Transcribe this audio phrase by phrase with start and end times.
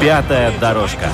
[0.00, 1.10] Пятая дорожка.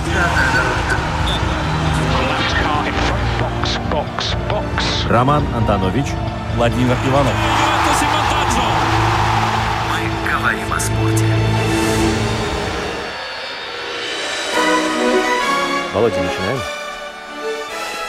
[5.09, 6.07] Роман Антонович,
[6.55, 7.33] Владимир Иванов.
[9.91, 11.25] Мы говорим о спорте.
[15.93, 16.59] Володя, начинаем.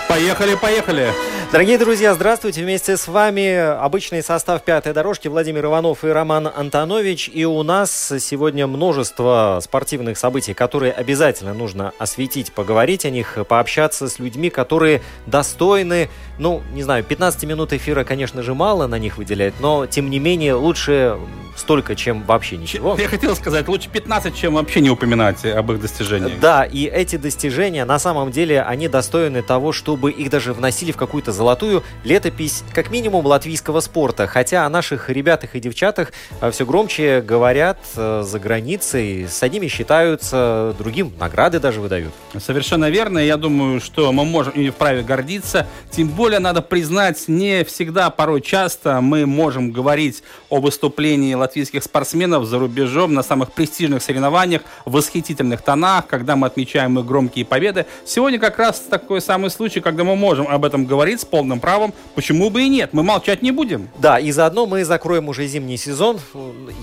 [0.07, 1.11] Поехали, поехали.
[1.49, 2.61] Дорогие друзья, здравствуйте.
[2.61, 7.29] Вместе с вами обычный состав пятой дорожки Владимир Иванов и Роман Антонович.
[7.33, 14.09] И у нас сегодня множество спортивных событий, которые обязательно нужно осветить, поговорить о них, пообщаться
[14.09, 19.17] с людьми, которые достойны, ну, не знаю, 15 минут эфира, конечно же, мало на них
[19.17, 21.17] выделять, но, тем не менее, лучше
[21.55, 22.95] столько, чем вообще ничего.
[22.99, 26.39] Я хотел сказать, лучше 15, чем вообще не упоминать об их достижениях.
[26.39, 30.97] Да, и эти достижения, на самом деле, они достойны того, чтобы их даже вносили в
[30.97, 34.27] какую-то золотую летопись, как минимум, латвийского спорта.
[34.27, 36.11] Хотя о наших ребятах и девчатах
[36.51, 42.13] все громче говорят э, за границей, с одними считаются, другим награды даже выдают.
[42.39, 43.19] Совершенно верно.
[43.19, 45.67] Я думаю, что мы можем и вправе гордиться.
[45.91, 52.45] Тем более, надо признать, не всегда, порой часто мы можем говорить о выступлении латвийских спортсменов
[52.45, 57.85] за рубежом на самых престижных соревнованиях, в восхитительных тонах, когда мы отмечаем их громкие победы.
[58.05, 61.93] Сегодня как раз такой самый случай, когда мы можем об этом говорить полным правом.
[62.15, 62.89] Почему бы и нет?
[62.93, 63.89] Мы молчать не будем.
[63.99, 66.19] Да, и заодно мы закроем уже зимний сезон.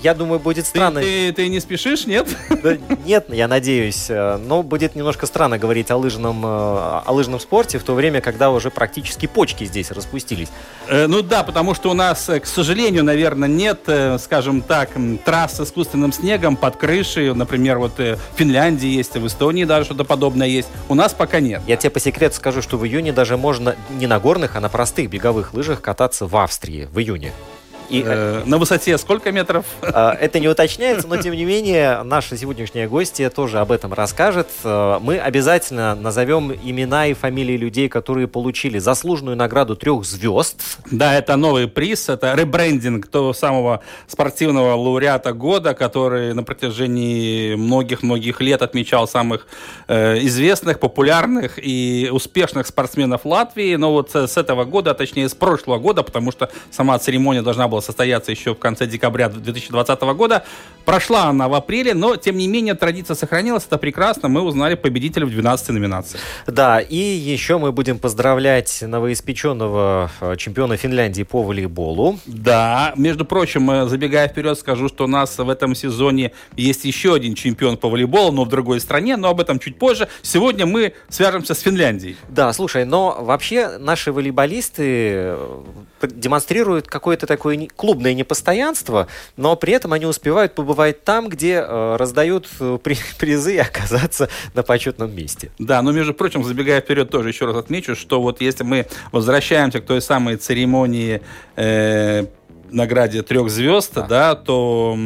[0.03, 1.01] Я думаю, будет Ты, странно...
[1.01, 2.27] ты- ты не спешишь, нет?
[2.63, 7.39] Да нет, я надеюсь, э, но будет немножко странно говорить о лыжном, э, о лыжном
[7.39, 10.49] спорте в то время, когда уже практически почки здесь распустились.
[10.87, 13.87] Э, Ну да, потому что у нас, э, к сожалению, наверное, нет,
[14.19, 14.89] скажем так,
[15.23, 17.33] трасс с искусственным снегом под крышей.
[17.33, 20.67] Например, вот в Финляндии есть, в Эстонии даже что-то подобное есть.
[20.89, 21.61] У нас пока нет.
[21.67, 24.67] Я тебе по секрету скажу, что в июне даже можно не на горных, а на
[24.67, 27.31] простых беговых лыжах кататься в Австрии в июне.
[27.89, 29.65] И э, На высоте сколько метров?
[29.81, 29.87] э,
[30.19, 34.47] это не уточняется, но тем не менее наша сегодняшняя гостья тоже об этом расскажет.
[34.63, 40.79] Э, Мы обязательно назовем имена и фамилии людей, которые получили заслуженную награду трех звезд.
[40.91, 48.41] Да, это новый приз, это ребрендинг того самого спортивного лауреата года, который на протяжении многих-многих
[48.41, 49.47] лет отмечал самых
[49.87, 53.75] э, известных, популярных и успешных спортсменов Латвии.
[53.75, 57.67] Но вот с этого года, а точнее с прошлого года, потому что сама церемония должна
[57.67, 60.43] была состояться еще в конце декабря 2020 года,
[60.85, 65.25] прошла она в апреле, но тем не менее традиция сохранилась, это прекрасно, мы узнали победителя
[65.25, 66.21] в 12 номинациях.
[66.47, 72.19] Да, и еще мы будем поздравлять новоиспеченного э, чемпиона Финляндии по волейболу.
[72.25, 77.15] Да, между прочим, э, забегая вперед, скажу, что у нас в этом сезоне есть еще
[77.15, 80.07] один чемпион по волейболу, но в другой стране, но об этом чуть позже.
[80.21, 82.17] Сегодня мы свяжемся с Финляндией.
[82.29, 85.63] Да, слушай, но вообще наши волейболисты э,
[86.01, 92.47] демонстрируют какое-то такое клубное непостоянство, но при этом они успевают побывать там, где э, раздают
[92.59, 95.51] э, при- призы и оказаться на почетном месте.
[95.59, 99.81] Да, но, между прочим, забегая вперед, тоже еще раз отмечу, что вот если мы возвращаемся
[99.81, 101.21] к той самой церемонии
[101.55, 102.25] э,
[102.71, 104.35] награде трех звезд, да.
[104.35, 104.97] то,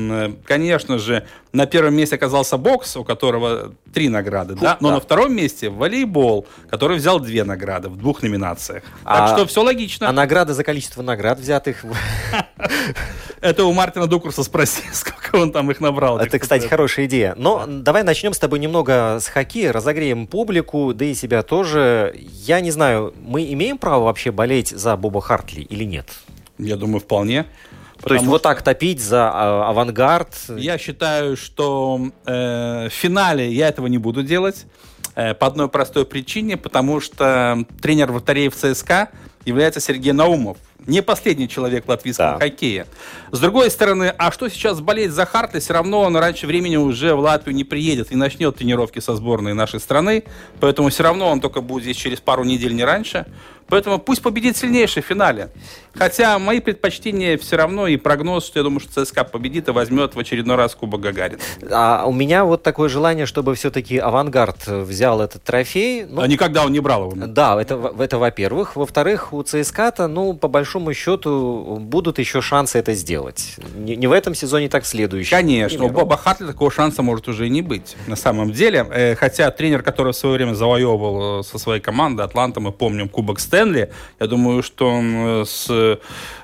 [0.45, 4.95] конечно же, на первом месте оказался бокс, у которого три награды, да, но да.
[4.95, 8.83] на втором месте волейбол, который взял две награды в двух номинациях.
[9.03, 10.07] Так А- что все логично.
[10.09, 11.83] А награды за количество наград взятых...
[13.41, 16.19] Это у Мартина Дукурса спроси, сколько он там их набрал.
[16.19, 17.33] Это, кстати, хорошая идея.
[17.37, 22.13] Но давай начнем с тобой немного с хоккея, разогреем публику, да и себя тоже.
[22.17, 26.09] Я не знаю, мы имеем право вообще болеть за Боба Хартли или нет?
[26.59, 27.43] Я думаю, вполне.
[27.43, 30.33] То есть Потому вот так топить за а, авангард?
[30.55, 34.67] Я считаю, что э, в финале я этого не буду делать
[35.15, 39.09] э, по одной простой причине, потому что тренер вратарей в ЦСКА
[39.43, 40.57] является Сергей Наумов.
[40.87, 42.39] Не последний человек латвийского Да.
[42.39, 42.87] хоккея.
[43.31, 45.59] С другой стороны, а что сейчас болеть за Хартли?
[45.59, 49.53] Все равно он раньше времени уже в Латвию не приедет и начнет тренировки со сборной
[49.53, 50.23] нашей страны.
[50.59, 53.25] Поэтому все равно он только будет здесь через пару недель, не раньше.
[53.67, 55.49] Поэтому пусть победит сильнейший в финале.
[55.93, 60.15] Хотя мои предпочтения все равно и прогноз, что я думаю, что ЦСКА победит и возьмет
[60.15, 61.39] в очередной раз Кубок Гагарина.
[61.69, 66.05] А у меня вот такое желание, чтобы все-таки авангард взял этот трофей.
[66.05, 67.27] Ну, А никогда он не брал его.
[67.27, 68.75] Да, это, это во-первых.
[68.75, 73.55] Во-вторых, у ЦСКА-то, ну, по большому большому счету будут еще шансы это сделать.
[73.75, 75.35] Не, не в этом сезоне, так в следующем.
[75.35, 78.85] Конечно, у Боба Хартли такого шанса может уже и не быть, на самом деле.
[78.91, 83.09] Э, хотя тренер, который в свое время завоевывал э, со своей командой Атланта, мы помним,
[83.09, 83.89] Кубок Стэнли,
[84.19, 85.99] я думаю, что он с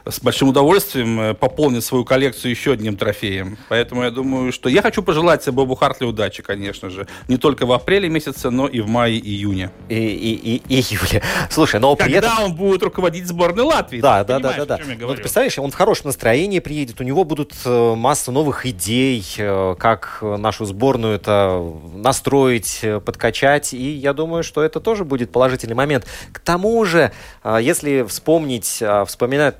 [0.05, 3.57] с большим удовольствием э, пополнит свою коллекцию еще одним трофеем.
[3.69, 7.07] Поэтому я думаю, что я хочу пожелать Бобу Хартли удачи, конечно же.
[7.27, 9.71] Не только в апреле месяце, но и в мае-июне.
[9.89, 11.23] И, и, и, июле.
[11.49, 12.43] Слушай, но при Когда этом...
[12.45, 13.99] он будет руководить сборной Латвии.
[13.99, 14.79] Да, да, да, да, да.
[15.01, 19.75] Вот представляешь, он в хорошем настроении приедет, у него будут э, масса новых идей, э,
[19.79, 21.63] как нашу сборную это
[21.93, 26.05] настроить, подкачать, и я думаю, что это тоже будет положительный момент.
[26.31, 27.11] К тому же,
[27.43, 29.55] если вспомнить, вспоминать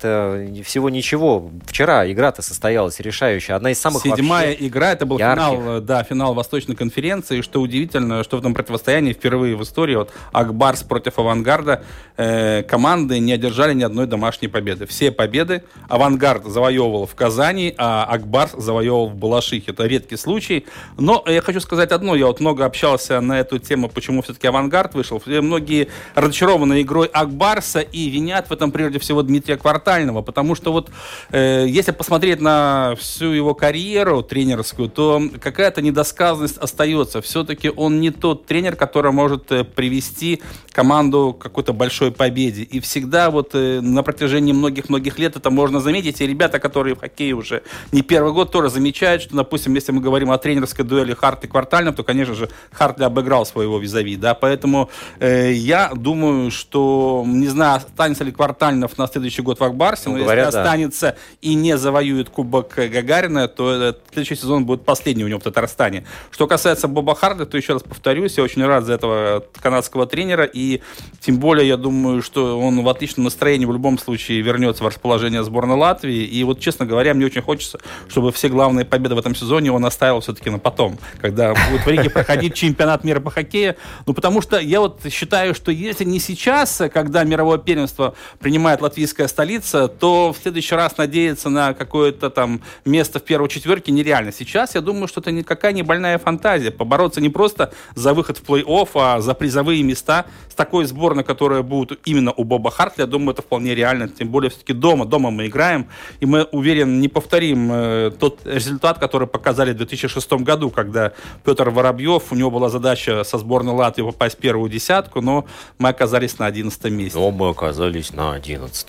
[0.64, 1.50] всего ничего.
[1.66, 3.56] Вчера игра-то состоялась решающая.
[3.56, 5.44] Одна из самых Седьмая игра, это был ярких.
[5.44, 7.40] финал, да, финал Восточной конференции.
[7.40, 11.82] Что удивительно, что в этом противостоянии впервые в истории вот Акбарс против Авангарда
[12.16, 14.86] э, команды не одержали ни одной домашней победы.
[14.86, 19.72] Все победы Авангард завоевывал в Казани, а Акбарс завоевывал в Балашихе.
[19.72, 20.66] Это редкий случай.
[20.98, 22.14] Но я хочу сказать одно.
[22.14, 25.22] Я вот много общался на эту тему, почему все-таки Авангард вышел.
[25.26, 30.90] Многие разочарованы игрой Акбарса и винят в этом прежде всего Дмитрия Квартального, потому что вот
[31.30, 37.22] э, если посмотреть на всю его карьеру тренерскую, то какая-то недосказанность остается.
[37.22, 40.42] Все-таки он не тот тренер, который может э, привести
[40.72, 42.62] команду к какой-то большой победе.
[42.62, 46.20] И всегда вот э, на протяжении многих-многих лет это можно заметить.
[46.20, 47.62] И ребята, которые в хоккее уже
[47.92, 51.48] не первый год, тоже замечают, что, допустим, если мы говорим о тренерской дуэли Харт и
[51.48, 54.90] Квартальном, то, конечно же, Хартли обыграл своего визави, да, поэтому
[55.20, 60.24] э, я думаю, что, не знаю, останется ли Квартальнов на следующий год в Акбарсе, ну,
[60.24, 61.16] говорят, если останется да.
[61.42, 66.06] и не завоюет Кубок Гагарина, то следующий сезон будет последний у него в Татарстане.
[66.30, 70.44] Что касается Боба Харда, то еще раз повторюсь, я очень рад за этого канадского тренера,
[70.44, 70.80] и
[71.20, 75.42] тем более я думаю, что он в отличном настроении в любом случае вернется в расположение
[75.42, 77.78] сборной Латвии, и вот, честно говоря, мне очень хочется,
[78.08, 81.88] чтобы все главные победы в этом сезоне он оставил все-таки на потом, когда будет в
[81.88, 83.76] Риге проходить чемпионат мира по хоккею,
[84.06, 89.28] ну, потому что я вот считаю, что если не сейчас, когда мировое первенство принимает латвийская
[89.28, 94.32] столица, то в следующий раз надеяться на какое-то там место в первой четверке нереально.
[94.32, 96.70] Сейчас я думаю, что это никакая не больная фантазия.
[96.70, 101.62] Побороться не просто за выход в плей-офф, а за призовые места с такой сборной, которая
[101.62, 104.08] будет именно у Боба Хартли, я думаю, это вполне реально.
[104.08, 105.88] Тем более все-таки дома, дома мы играем,
[106.20, 111.12] и мы, уверен, не повторим э, тот результат, который показали в 2006 году, когда
[111.44, 115.46] Петр Воробьев, у него была задача со сборной Латвии попасть в первую десятку, но
[115.78, 117.18] мы оказались на 11 месте.
[117.18, 118.86] Но мы оказались на 11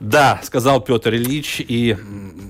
[0.00, 1.96] Да, сказал Петр Ильич, и,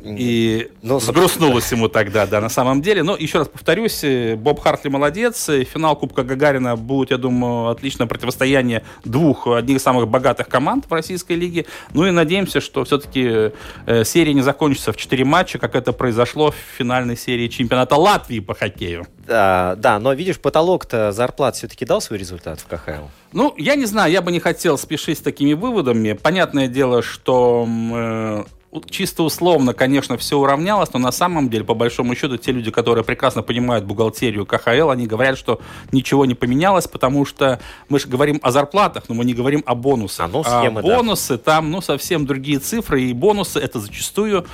[0.07, 3.03] и Но, сгрустнулось ему тогда, да, на самом деле.
[3.03, 5.47] Но еще раз повторюсь, э, Боб Хартли молодец.
[5.47, 10.93] Финал Кубка Гагарина будет, я думаю, отличное противостояние двух, одних из самых богатых команд в
[10.93, 11.67] российской лиге.
[11.93, 13.53] Ну и надеемся, что все-таки
[13.87, 18.41] э, серия не закончится в 4 матча, как это произошло в финальной серии чемпионата Латвии
[18.41, 19.07] по хоккею.
[19.27, 23.07] Да, да но видишь, потолок-то зарплат все-таки дал свой результат в КХЛ?
[23.33, 26.13] Ну, я не знаю, я бы не хотел спешить с такими выводами.
[26.13, 28.45] Понятное дело, что э,
[28.91, 33.05] чисто условно, конечно, все уравнялось, но на самом деле, по большому счету, те люди, которые
[33.05, 35.61] прекрасно понимают бухгалтерию КХЛ, они говорят, что
[35.93, 39.75] ничего не поменялось, потому что мы же говорим о зарплатах, но мы не говорим о
[39.75, 40.27] бонусах.
[40.27, 41.43] А, ну, схемы, а бонусы да.
[41.43, 44.47] там, ну, совсем другие цифры, и бонусы это зачастую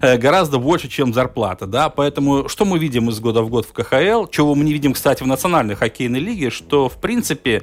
[0.00, 3.72] э, гораздо больше, чем зарплата, да, поэтому что мы видим из года в год в
[3.72, 7.62] КХЛ, чего мы не видим, кстати, в национальной хоккейной лиге, что, в принципе,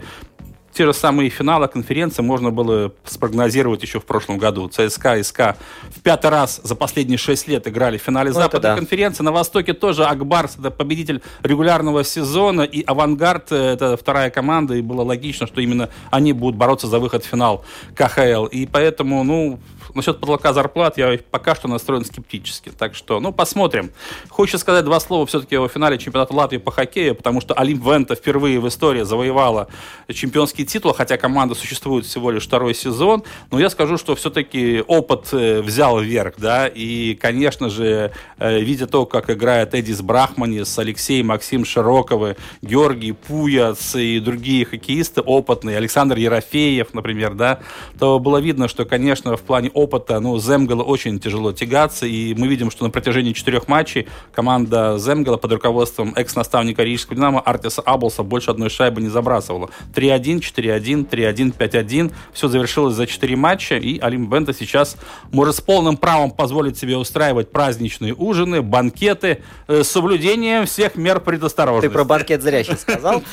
[0.75, 4.67] те же самые финалы конференции можно было спрогнозировать еще в прошлом году.
[4.67, 5.55] ЦСКА и СКА
[5.89, 8.75] в пятый раз за последние шесть лет играли в финале ну, Западной да.
[8.75, 9.23] конференции.
[9.23, 14.81] На Востоке тоже Акбарс, это победитель регулярного сезона, и Авангард, э, это вторая команда, и
[14.81, 17.63] было логично, что именно они будут бороться за выход в финал
[17.95, 18.45] КХЛ.
[18.47, 19.59] И поэтому, ну,
[19.95, 22.71] насчет потолка зарплат я пока что настроен скептически.
[22.77, 23.91] Так что, ну, посмотрим.
[24.29, 28.15] Хочется сказать два слова все-таки о финале чемпионата Латвии по хоккею, потому что Олимп Вента
[28.15, 29.67] впервые в истории завоевала
[30.13, 35.29] чемпионский титул, хотя команда существует всего лишь второй сезон, но я скажу, что все-таки опыт
[35.31, 41.23] э, взял вверх, да, и, конечно же, э, видя то, как играет Эдис Брахманис, Алексей
[41.23, 47.59] Максим Широковы, Георгий Пуяц и другие хоккеисты опытные, Александр Ерофеев, например, да,
[47.99, 49.84] то было видно, что, конечно, в плане опыта,
[50.19, 55.37] ну, Земгала очень тяжело тягаться, и мы видим, что на протяжении четырех матчей команда Земгала
[55.37, 59.69] под руководством экс-наставника Рижского Динамо Артиса Аблса больше одной шайбы не забрасывала.
[59.93, 62.11] 3-1, 4-1, 3-1, 5-1.
[62.33, 64.97] Все завершилось за 4 матча, и Алим Бента сейчас
[65.31, 71.19] может с полным правом позволить себе устраивать праздничные ужины, банкеты э, с соблюдением всех мер
[71.19, 71.87] предосторожности.
[71.87, 73.23] Ты про банкет зря сейчас сказал.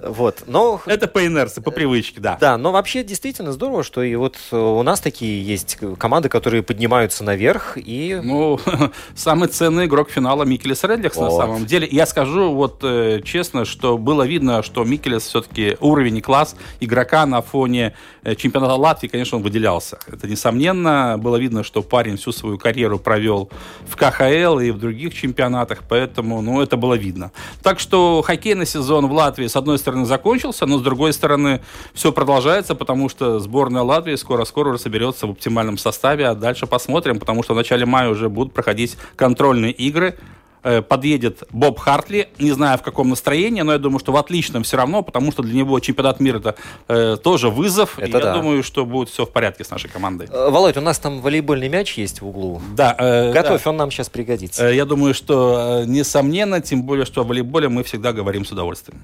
[0.00, 0.80] Вот, но...
[0.86, 2.38] Это по инерции, по привычке, да.
[2.40, 7.24] Да, но вообще действительно здорово, что и вот у нас такие есть команды, которые поднимаются
[7.24, 8.20] наверх и...
[8.22, 8.60] Ну,
[9.14, 11.24] самый ценный игрок финала Микелес Редлихс вот.
[11.24, 11.88] на самом деле.
[11.90, 17.26] Я скажу вот э, честно, что было видно, что Микелес все-таки уровень и класс игрока
[17.26, 19.98] на фоне э, чемпионата Латвии, конечно, он выделялся.
[20.06, 21.16] Это несомненно.
[21.18, 23.50] Было видно, что парень всю свою карьеру провел
[23.86, 27.32] в КХЛ и в других чемпионатах, поэтому, ну, это было видно.
[27.62, 31.60] Так что хоккейный сезон в Латвии, с одной стороны, закончился, но с другой стороны,
[31.94, 37.42] все продолжается, потому что сборная Латвии скоро-скоро соберется в оптимальном составе, а дальше посмотрим, потому
[37.42, 40.16] что в начале мая уже будут проходить контрольные игры,
[40.62, 44.62] э, подъедет Боб Хартли, не знаю в каком настроении, но я думаю, что в отличном
[44.62, 46.56] все равно, потому что для него чемпионат мира это
[46.88, 47.98] э, тоже вызов.
[47.98, 48.28] Это и да.
[48.28, 50.28] я думаю, что будет все в порядке с нашей командой.
[50.30, 52.60] Э, Володь, у нас там волейбольный мяч есть в углу.
[52.74, 52.94] Да.
[52.98, 53.70] Э, Готовь, да.
[53.70, 54.68] он нам сейчас пригодится.
[54.68, 59.00] Э, я думаю, что несомненно, тем более, что о волейболе мы всегда говорим с удовольствием.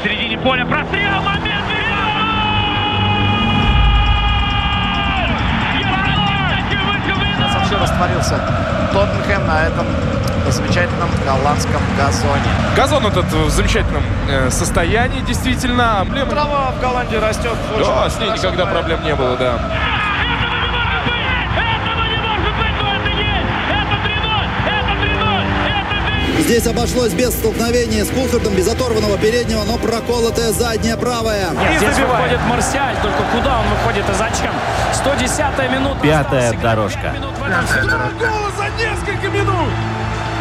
[0.00, 1.20] В середине поля прострел,
[8.00, 8.40] растворился
[8.92, 9.86] Тоттенхэм на этом
[10.48, 12.50] замечательном голландском газоне.
[12.74, 16.00] Газон этот в замечательном э, состоянии, действительно.
[16.02, 16.30] Эмблема...
[16.30, 17.54] Трава в Голландии растет.
[17.78, 19.58] Да, с ней никогда проблем не было, да.
[26.40, 31.50] Здесь обошлось без столкновения с Кулхардом, без оторванного переднего, но проколотая задняя правая.
[31.50, 34.52] Нет, здесь выходит Марсиаль, только куда он выходит и зачем?
[34.92, 36.00] 110-я минута.
[36.02, 37.14] Пятая дорожка.
[38.18, 39.70] Гола за несколько минут!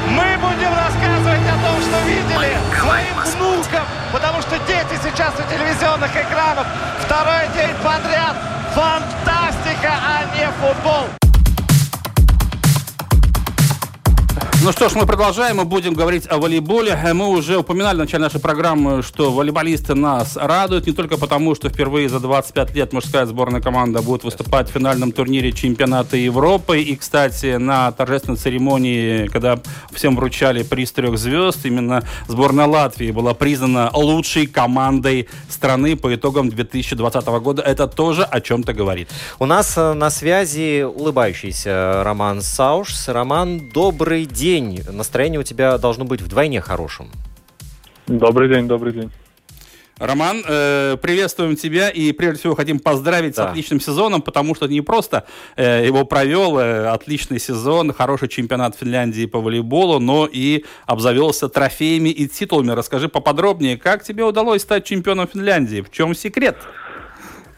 [0.07, 6.09] Мы будем рассказывать о том, что видели своим внукам, потому что дети сейчас у телевизионных
[6.15, 6.65] экранов.
[7.05, 8.35] Второй день подряд.
[8.73, 11.18] Фантастика, а не футбол.
[14.61, 16.99] Ну что ж, мы продолжаем, мы будем говорить о волейболе.
[17.13, 21.69] Мы уже упоминали в начале нашей программы, что волейболисты нас радуют, не только потому, что
[21.69, 26.81] впервые за 25 лет мужская сборная команда будет выступать в финальном турнире чемпионата Европы.
[26.81, 29.57] И, кстати, на торжественной церемонии, когда
[29.93, 36.49] всем вручали приз трех звезд, именно сборная Латвии была признана лучшей командой страны по итогам
[36.49, 37.61] 2020 года.
[37.61, 39.07] Это тоже о чем-то говорит.
[39.39, 43.07] У нас э, на связи улыбающийся Роман Саушс.
[43.07, 44.81] Роман, добрый день день.
[44.91, 47.07] Настроение у тебя должно быть вдвойне хорошим.
[48.07, 49.11] Добрый день, добрый день.
[49.99, 53.43] Роман, э, приветствуем тебя и прежде всего хотим поздравить да.
[53.43, 55.25] с отличным сезоном, потому что не просто
[55.55, 62.09] э, его провел, э, отличный сезон, хороший чемпионат Финляндии по волейболу, но и обзавелся трофеями
[62.09, 62.71] и титулами.
[62.71, 65.81] Расскажи поподробнее, как тебе удалось стать чемпионом Финляндии?
[65.81, 66.55] В чем секрет?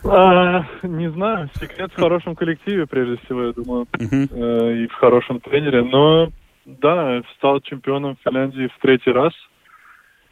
[0.04, 5.40] А, не знаю, секрет в хорошем коллективе, прежде всего, я думаю, э, и в хорошем
[5.40, 6.32] тренере, но
[6.66, 9.34] да, стал чемпионом Финляндии в третий раз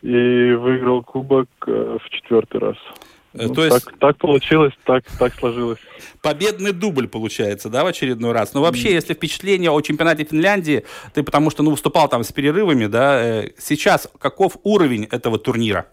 [0.01, 2.77] и выиграл кубок э, в четвертый раз.
[3.33, 3.85] Э, ну, То есть...
[3.85, 5.79] так, так получилось, так, так сложилось.
[6.21, 8.53] Победный дубль получается, да, в очередной раз.
[8.53, 12.85] Но вообще, если впечатление о чемпионате Финляндии, ты потому что, ну, выступал там с перерывами,
[12.85, 15.87] да, э, сейчас каков уровень этого турнира?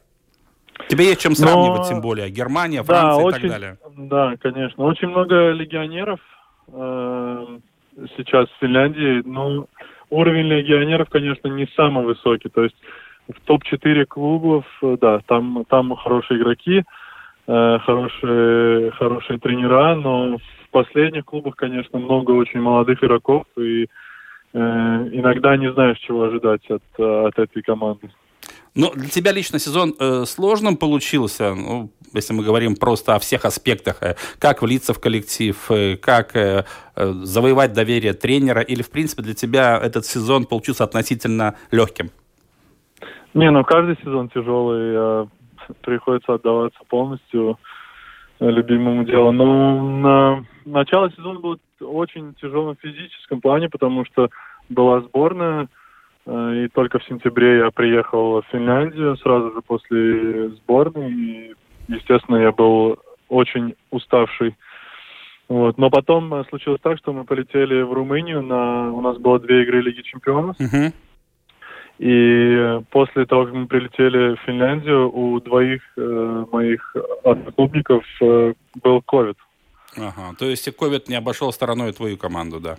[0.88, 1.88] Тебе есть чем сравнивать, Но...
[1.88, 2.30] тем более.
[2.30, 3.78] Германия, Франция да, и так далее.
[3.96, 4.84] Да, конечно.
[4.84, 6.20] Очень много легионеров
[6.68, 7.58] э,
[8.16, 9.22] сейчас в Финляндии.
[9.24, 9.68] Ну,
[10.10, 12.48] уровень легионеров, конечно, не самый высокий.
[12.48, 12.76] То есть
[13.28, 16.82] в топ-4 клубов, э, да, там, там хорошие игроки,
[17.46, 23.84] э, хорошие, хорошие тренера, но в последних клубах, конечно, много очень молодых игроков, и
[24.52, 28.10] э, иногда не знаешь, чего ожидать от, от этой команды.
[28.74, 33.44] Ну, для тебя лично сезон э, сложным получился, ну, если мы говорим просто о всех
[33.44, 36.64] аспектах, э, как влиться в коллектив, э, как э,
[36.96, 42.10] завоевать доверие тренера, или, в принципе, для тебя этот сезон получился относительно легким?
[43.34, 45.28] Не, ну каждый сезон тяжелый,
[45.82, 47.58] приходится отдаваться полностью
[48.40, 49.32] любимому делу.
[49.32, 54.30] Но на начало сезона было очень тяжелым в физическом плане, потому что
[54.70, 55.68] была сборная,
[56.26, 61.12] и только в сентябре я приехал в Финляндию сразу же после сборной.
[61.12, 61.54] И,
[61.88, 64.54] естественно, я был очень уставший.
[65.48, 65.78] Вот.
[65.78, 68.42] Но потом э, случилось так, что мы полетели в Румынию.
[68.42, 68.92] На...
[68.92, 70.56] У нас было две игры Лиги Чемпионов.
[70.58, 70.92] Uh-huh.
[71.98, 79.00] И после того, как мы прилетели в Финляндию, у двоих э, моих одноклубников э, был
[79.02, 79.36] ковид.
[79.96, 82.76] Ага, то есть ковид не обошел стороной твою команду, да?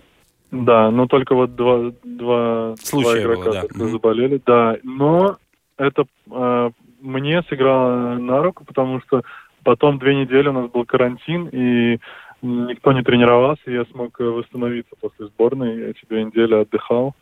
[0.52, 3.88] Да, но только вот два, два, Случая два игрока было, да.
[3.88, 4.76] заболели, да.
[4.84, 5.36] Но
[5.76, 6.70] это э,
[7.08, 9.22] мне сыграло на руку, потому что
[9.64, 11.98] потом две недели у нас был карантин, и
[12.42, 15.90] никто не тренировался, и я смог восстановиться после сборной.
[15.90, 17.14] Эти две недели отдыхал.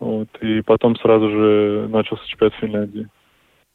[0.00, 3.08] Вот, и потом сразу же начался чемпионат Финляндии.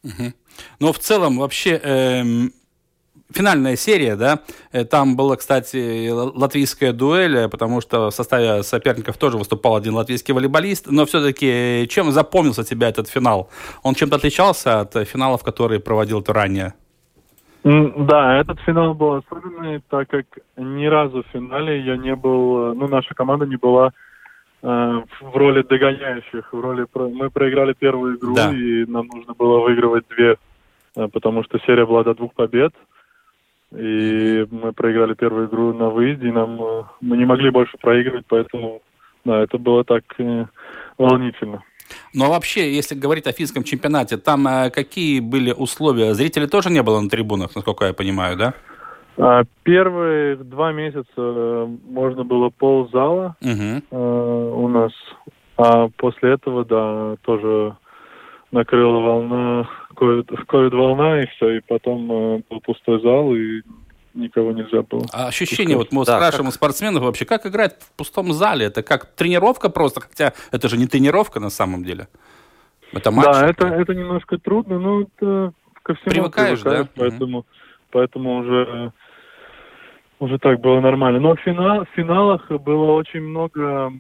[0.04, 0.34] Угу.
[0.80, 2.52] Но в целом вообще эм,
[3.34, 4.40] финальная серия, да,
[4.72, 9.94] э, там была, кстати, латвийская дуэль, э, потому что в составе соперников тоже выступал один
[9.94, 13.50] латвийский волейболист, но все-таки чем запомнился тебе этот финал?
[13.84, 16.74] Он чем-то отличался от финалов, которые проводил ты ранее?
[17.64, 22.88] Да, этот финал был особенный, так как ни разу в финале я не был, ну,
[22.88, 23.92] наша команда не была
[24.64, 28.54] э, в роли догоняющих, в роли мы проиграли первую игру да.
[28.54, 30.38] и нам нужно было выигрывать две,
[30.96, 32.74] э, потому что серия была до двух побед,
[33.76, 38.26] и мы проиграли первую игру на выезде, и нам э, мы не могли больше проигрывать,
[38.28, 38.82] поэтому
[39.26, 40.46] да, это было так э,
[40.98, 41.64] волнительно.
[42.14, 46.14] Ну а вообще, если говорить о финском чемпионате, там э, какие были условия?
[46.14, 48.54] Зрителей тоже не было на трибунах, насколько я понимаю, да?
[49.18, 53.84] А, первые два месяца э, можно было ползала угу.
[53.92, 54.94] э, у нас,
[55.58, 57.76] а после этого, да, тоже
[58.52, 59.70] накрыла волна,
[60.48, 63.62] ковид-волна, и все, и потом э, был пустой зал, и
[64.14, 65.06] никого нельзя было.
[65.14, 66.56] А ощущение, вот мы да, спрашиваем как...
[66.56, 68.66] спортсменов вообще, как играть в пустом зале?
[68.66, 72.08] Это как тренировка просто, хотя это же не тренировка на самом деле.
[72.92, 73.26] Это матч.
[73.26, 75.54] Да, это, это немножко трудно, но это
[75.84, 76.92] ко всему привыкаешь, привыкаешь да?
[76.96, 77.48] Поэтому, угу.
[77.92, 78.92] поэтому уже,
[80.20, 81.20] уже так было нормально.
[81.20, 83.94] Но в, финал, в финалах было очень много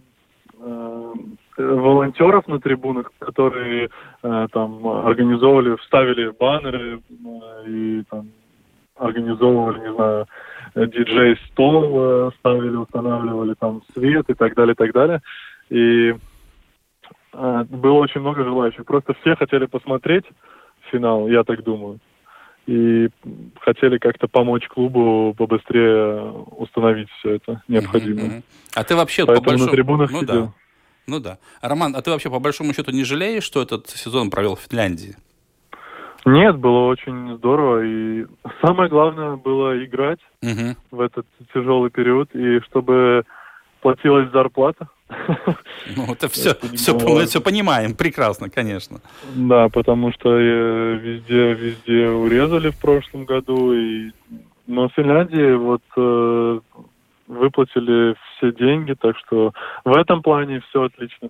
[0.60, 1.13] э,
[1.60, 3.89] волонтеров на трибунах, которые
[4.24, 8.30] э, там организовывали, вставили баннеры э, и там
[8.96, 10.28] организовывали, не знаю,
[10.75, 15.22] диджей-стол э, ставили, устанавливали там свет и так далее, и так далее.
[15.70, 16.16] И
[17.34, 18.86] э, было очень много желающих.
[18.86, 20.25] Просто все хотели посмотреть
[20.92, 22.00] финал, я так думаю.
[22.68, 23.10] И
[23.62, 26.22] хотели как-то помочь клубу побыстрее
[26.58, 28.25] установить все это необходимое.
[28.25, 28.44] Uh-huh.
[28.75, 29.66] А ты вообще Поэтому по большому...
[29.66, 30.46] на трибунах ну, сидел.
[30.46, 30.54] Да.
[31.10, 31.39] Ну да.
[31.62, 35.16] Роман, а ты вообще по большому счету не жалеешь, что этот сезон провел в Финляндии?
[36.25, 37.84] Нет, было очень здорово.
[37.84, 38.25] И
[38.62, 40.75] самое главное было играть угу.
[40.92, 43.24] в этот тяжелый период, и чтобы
[43.82, 44.88] платилась зарплата.
[45.96, 49.01] Ну, это все, все, мы все понимаем, прекрасно, конечно.
[49.34, 54.12] Да, потому что э, везде, везде урезали в прошлом году, и
[54.67, 56.60] но в Финляндии вот э,
[57.30, 59.54] выплатили все деньги, так что
[59.86, 61.30] в этом плане все отлично.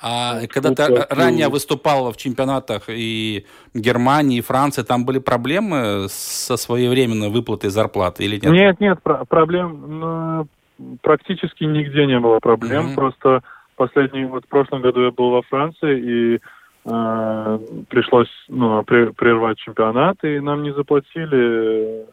[0.00, 6.56] А когда ты ранее выступал в чемпионатах и Германии, и Франции, там были проблемы со
[6.56, 8.52] своевременной выплатой зарплаты или нет?
[8.52, 10.46] Нет, нет, про- проблем ну,
[11.02, 12.88] практически нигде не было проблем.
[12.88, 12.94] Mm-hmm.
[12.94, 13.42] Просто
[13.76, 16.40] последний, вот в прошлом году я был во Франции, и
[16.84, 17.58] э,
[17.88, 22.06] пришлось ну, прервать чемпионат, и нам не заплатили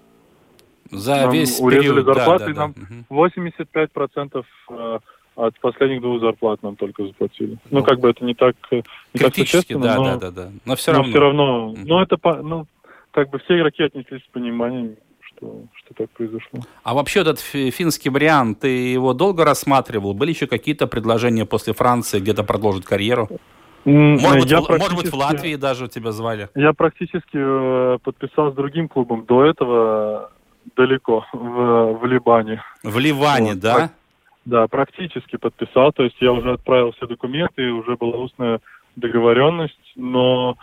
[0.92, 2.74] за нам весь урезали период, зарплаты, да, да, нам
[3.10, 3.16] да.
[3.16, 5.02] 85%
[5.36, 7.58] от последних двух зарплат нам только заплатили.
[7.70, 10.52] Ну, ну как бы это не так, не так существенно, да, но, да, да, да.
[10.66, 11.10] Но все равно.
[11.10, 11.84] все равно, mm-hmm.
[11.86, 12.68] ну это, ну,
[13.12, 16.62] как бы все игроки отнеслись с пониманием, что, что так произошло.
[16.84, 20.14] А вообще этот финский вариант, ты его долго рассматривал?
[20.14, 23.30] Были еще какие-то предложения после Франции где-то продолжить карьеру?
[23.84, 26.50] Может, быть, в, может быть, в Латвии даже тебя звали?
[26.56, 29.26] Я практически э, подписал с другим клубом.
[29.26, 30.32] До этого
[30.76, 32.62] далеко, в, в Либане.
[32.84, 33.90] В Ливане, вот, да?
[34.46, 38.60] Да, практически подписал, то есть я уже отправил все документы, уже была устная
[38.96, 40.58] договоренность, но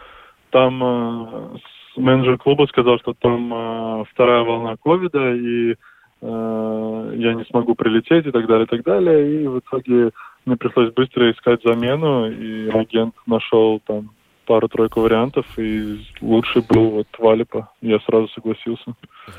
[0.51, 1.57] там э,
[1.97, 8.27] менеджер клуба сказал, что там э, вторая волна ковида, и э, я не смогу прилететь
[8.27, 9.43] и так далее, и так далее.
[9.43, 10.11] И в итоге
[10.47, 14.11] мне пришлось быстро искать замену, и агент нашел там
[14.47, 17.69] пару-тройку вариантов, и лучший был вот Валипа.
[17.81, 18.95] Я сразу согласился.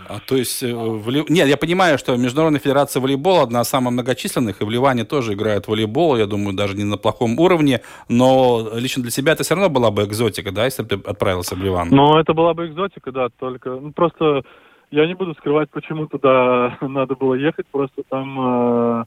[0.08, 0.64] А то есть...
[0.64, 1.24] Э, в Ли...
[1.30, 5.34] Нет, я понимаю, что Международная федерация волейбола одна из самых многочисленных, и в Ливане тоже
[5.34, 9.44] играют в волейбол, я думаю, даже не на плохом уровне, но лично для себя это
[9.44, 11.90] все равно была бы экзотика, да, если бы ты отправился в Ливан?
[11.92, 13.72] Ну, это была бы экзотика, да, только...
[13.72, 14.44] Ну, просто
[14.92, 18.40] я не буду скрывать, почему туда надо было ехать, просто там...
[18.40, 19.06] Э,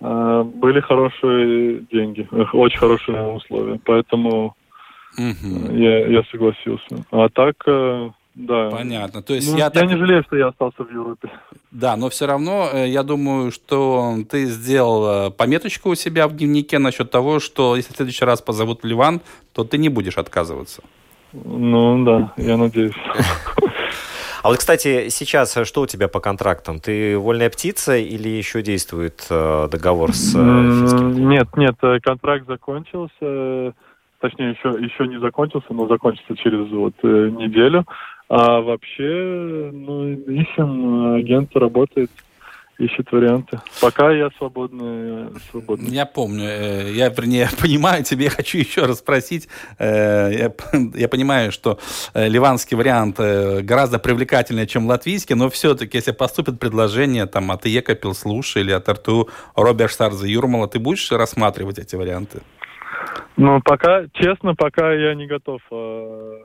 [0.00, 4.54] э, были хорошие деньги, очень хорошие условия, поэтому
[5.16, 5.74] Угу.
[5.74, 7.04] Я, я согласился.
[7.10, 8.70] А так, э, да.
[8.70, 9.22] Понятно.
[9.22, 9.88] То есть ну, я, я так...
[9.88, 11.30] не жалею, что я остался в Европе.
[11.70, 16.36] Да, но все равно э, я думаю, что ты сделал э, пометочку у себя в
[16.36, 19.20] дневнике насчет того, что если в следующий раз позовут в Ливан,
[19.52, 20.82] то ты не будешь отказываться.
[21.32, 22.94] Ну да, я надеюсь.
[24.42, 26.80] А вот, кстати, сейчас что у тебя по контрактам?
[26.80, 31.28] Ты вольная птица или еще действует договор с финским?
[31.28, 33.74] Нет, нет, контракт закончился
[34.20, 37.84] точнее, еще, еще не закончился, но закончится через вот э, неделю.
[38.28, 42.10] А вообще, ну, ищем, агент работает.
[42.78, 43.60] ищет варианты.
[43.80, 45.28] Пока я свободный.
[45.50, 45.90] свободный.
[45.90, 49.48] Я помню, э, я, вернее, понимаю, тебе хочу еще раз спросить.
[49.78, 50.52] Э, я,
[50.94, 51.78] я понимаю, что
[52.14, 57.94] э, ливанский вариант гораздо привлекательнее, чем латвийский, но все-таки, если поступит предложение там, от Иека
[57.94, 62.42] Пилслуша или от РТУ Роберт Старза Юрмала, ты будешь рассматривать эти варианты?
[63.36, 66.38] Ну, пока, честно, пока я не готов э,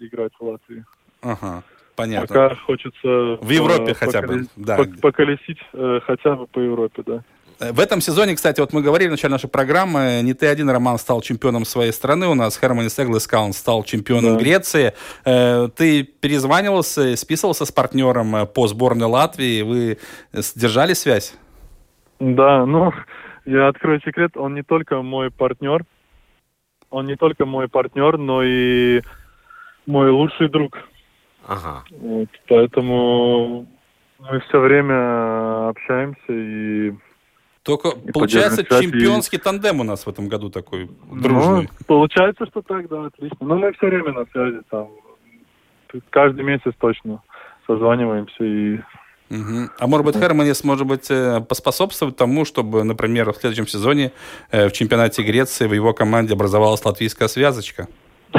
[0.00, 0.84] играть в Латвии.
[1.22, 1.62] Ага.
[1.98, 2.28] Понятно.
[2.28, 3.38] Пока хочется...
[3.42, 4.78] В Европе э, хотя бы, да.
[5.02, 7.22] Поколесить э, хотя бы по Европе, да.
[7.58, 10.70] Э, в этом сезоне, кстати, вот мы говорили в начале нашей программы, не ты один,
[10.70, 12.28] Роман, стал чемпионом своей страны.
[12.28, 14.40] У нас Херманис Эглескаун стал чемпионом да.
[14.40, 14.92] Греции.
[15.24, 19.62] Ты перезванивался, списывался с партнером по сборной Латвии.
[19.62, 19.98] Вы
[20.54, 21.36] держали связь?
[22.20, 22.92] Да, ну,
[23.44, 25.84] я открою секрет, он не только мой партнер,
[26.90, 29.02] он не только мой партнер, но и
[29.86, 30.78] мой лучший друг.
[31.46, 31.84] Ага.
[31.90, 33.66] Вот, поэтому
[34.18, 36.92] мы все время общаемся и
[37.62, 39.40] только и получается чемпионский и...
[39.40, 41.62] тандем у нас в этом году такой дружный.
[41.62, 43.36] Ну, получается, что так, да, отлично.
[43.40, 44.88] Но мы все время на связи там.
[46.10, 47.22] Каждый месяц точно
[47.66, 48.80] созваниваемся и
[49.30, 49.70] Угу.
[49.78, 54.12] А может быть, Херманис, может быть, э, поспособствовать тому, чтобы, например, в следующем сезоне
[54.50, 57.88] э, в чемпионате Греции в его команде образовалась латвийская связочка?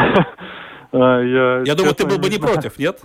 [0.91, 2.99] А, я думаю, ты был бы не против, нет?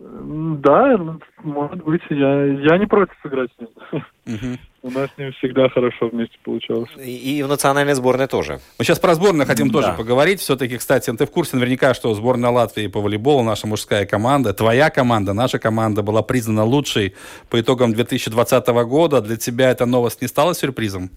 [0.00, 0.96] Да,
[1.42, 2.02] может быть.
[2.08, 4.04] Я, я не против сыграть с ним.
[4.26, 4.58] Угу.
[4.82, 6.88] У нас с ним всегда хорошо вместе получалось.
[6.96, 8.60] И, и в национальной сборной тоже.
[8.78, 9.80] Мы сейчас про сборную хотим да.
[9.80, 10.40] тоже поговорить.
[10.40, 14.90] Все-таки, кстати, ты в курсе наверняка, что сборная Латвии по волейболу, наша мужская команда, твоя
[14.90, 17.16] команда, наша команда была признана лучшей
[17.50, 19.20] по итогам 2020 года.
[19.20, 21.10] Для тебя эта новость не стала сюрпризом?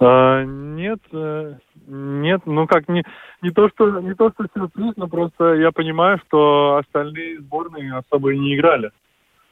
[0.00, 1.54] А, нет, э,
[1.86, 3.04] нет, ну как не
[3.42, 8.32] не то что не то что сюрприз, но просто я понимаю, что остальные сборные особо
[8.32, 8.90] и не играли.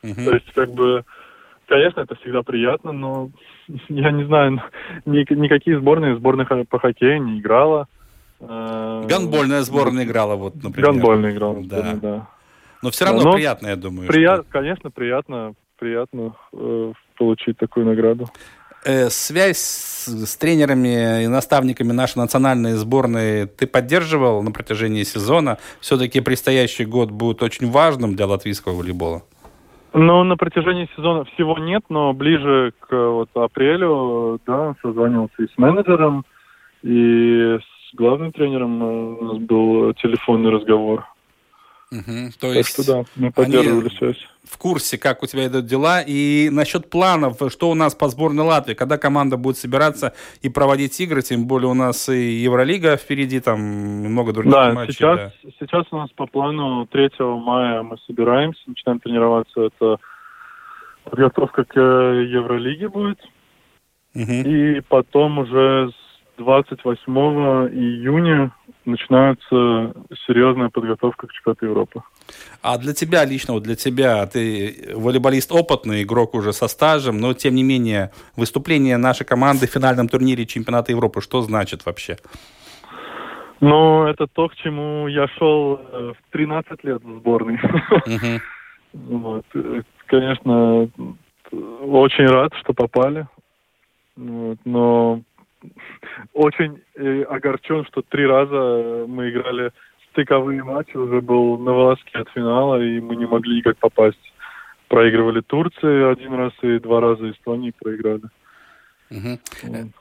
[0.02, 0.24] Uh-huh.
[0.24, 1.04] То есть как бы,
[1.68, 3.30] конечно, это всегда приятно, но
[3.88, 4.62] я не знаю,
[5.04, 7.86] ни, никакие сборные сборных по хоккею не играла.
[8.40, 10.90] Э, Ганбольная сборная играла, вот, например.
[10.90, 11.76] Ганбольная играла, да.
[11.78, 12.28] Сборная, да.
[12.82, 14.08] Но все равно но приятно, я думаю.
[14.08, 14.50] Прият, что...
[14.50, 18.26] Конечно, приятно, приятно э, получить такую награду.
[18.84, 25.58] Э, связь с, с тренерами и наставниками нашей национальной сборной ты поддерживал на протяжении сезона?
[25.80, 29.22] Все-таки предстоящий год будет очень важным для латвийского волейбола.
[29.94, 35.58] Ну, на протяжении сезона всего нет, но ближе к вот, апрелю, да, созванивался и с
[35.58, 36.24] менеджером,
[36.82, 41.04] и с главным тренером у нас был телефонный разговор.
[41.92, 42.32] Угу.
[42.40, 44.16] То так есть что да, мы поддерживали связь.
[44.44, 46.00] В курсе, как у тебя идут дела.
[46.00, 50.98] И насчет планов, что у нас по сборной Латвии, когда команда будет собираться и проводить
[51.00, 54.94] игры, тем более у нас и Евролига впереди, там много других да, матчей.
[54.94, 59.60] Сейчас, да, сейчас у нас по плану 3 мая мы собираемся, начинаем тренироваться.
[59.66, 59.98] Это
[61.04, 63.20] подготовка к Евролиге будет.
[64.14, 64.32] Угу.
[64.32, 65.90] И потом уже
[66.38, 67.12] 28
[67.72, 68.52] июня
[68.84, 69.94] начинается
[70.26, 72.02] серьезная подготовка к чемпионату Европы.
[72.62, 77.34] А для тебя лично, вот для тебя, ты волейболист опытный, игрок уже со стажем, но
[77.34, 82.16] тем не менее, выступление нашей команды в финальном турнире чемпионата Европы, что значит вообще?
[83.60, 87.58] Ну, это то, к чему я шел э, в 13 лет в сборной.
[88.94, 89.46] Вот.
[90.04, 90.90] Конечно,
[91.50, 93.26] очень рад, что попали.
[94.16, 94.58] Вот.
[94.66, 95.22] Но
[96.32, 99.72] очень э, огорчен, что три раза э, мы играли
[100.10, 104.32] стыковые матчи, уже был на волоске от финала, и мы не могли никак попасть.
[104.88, 108.24] Проигрывали Турции один раз и два раза Эстонии проиграли.
[109.10, 109.38] Угу.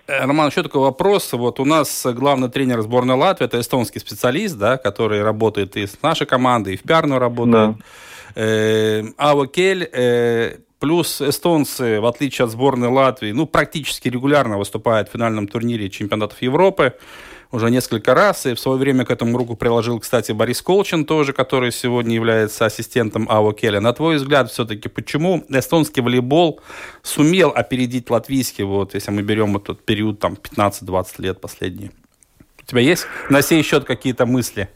[0.08, 1.34] Роман, еще такой вопрос.
[1.34, 6.02] Вот у нас главный тренер сборной Латвии, это эстонский специалист, да, который работает и с
[6.02, 7.78] нашей командой, и в Пярну работает.
[7.78, 7.84] Да.
[8.36, 15.10] Э, Ава Кель, э, Плюс эстонцы, в отличие от сборной Латвии, ну, практически регулярно выступают
[15.10, 16.96] в финальном турнире чемпионатов Европы
[17.52, 18.48] уже несколько раз.
[18.48, 22.66] И в свое время к этому руку приложил, кстати, Борис Колчин тоже, который сегодня является
[22.66, 23.80] ассистентом Ао Келя.
[23.80, 26.62] На твой взгляд, все-таки почему эстонский волейбол
[27.04, 31.92] сумел опередить латвийский, вот, если мы берем этот период там 15-20 лет последние?
[32.60, 34.68] У тебя есть на сей счет какие-то мысли?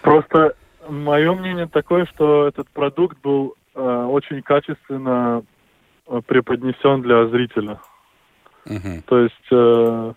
[0.00, 0.54] Просто
[0.88, 5.42] мое мнение такое, что этот продукт был очень качественно
[6.06, 7.78] э, преподнесен для зрителя.
[8.66, 9.02] Uh-huh.
[9.06, 10.12] То есть э,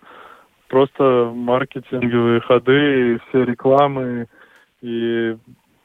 [0.68, 4.26] просто маркетинговые ходы, и все рекламы
[4.80, 5.36] и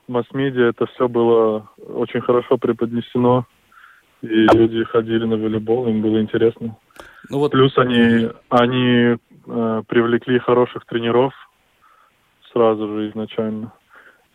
[0.07, 3.45] масс-медиа, это все было очень хорошо преподнесено.
[4.21, 6.75] И люди ходили на волейбол, им было интересно.
[7.29, 7.51] Ну вот...
[7.51, 11.33] Плюс они, они э, привлекли хороших тренеров
[12.51, 13.73] сразу же изначально.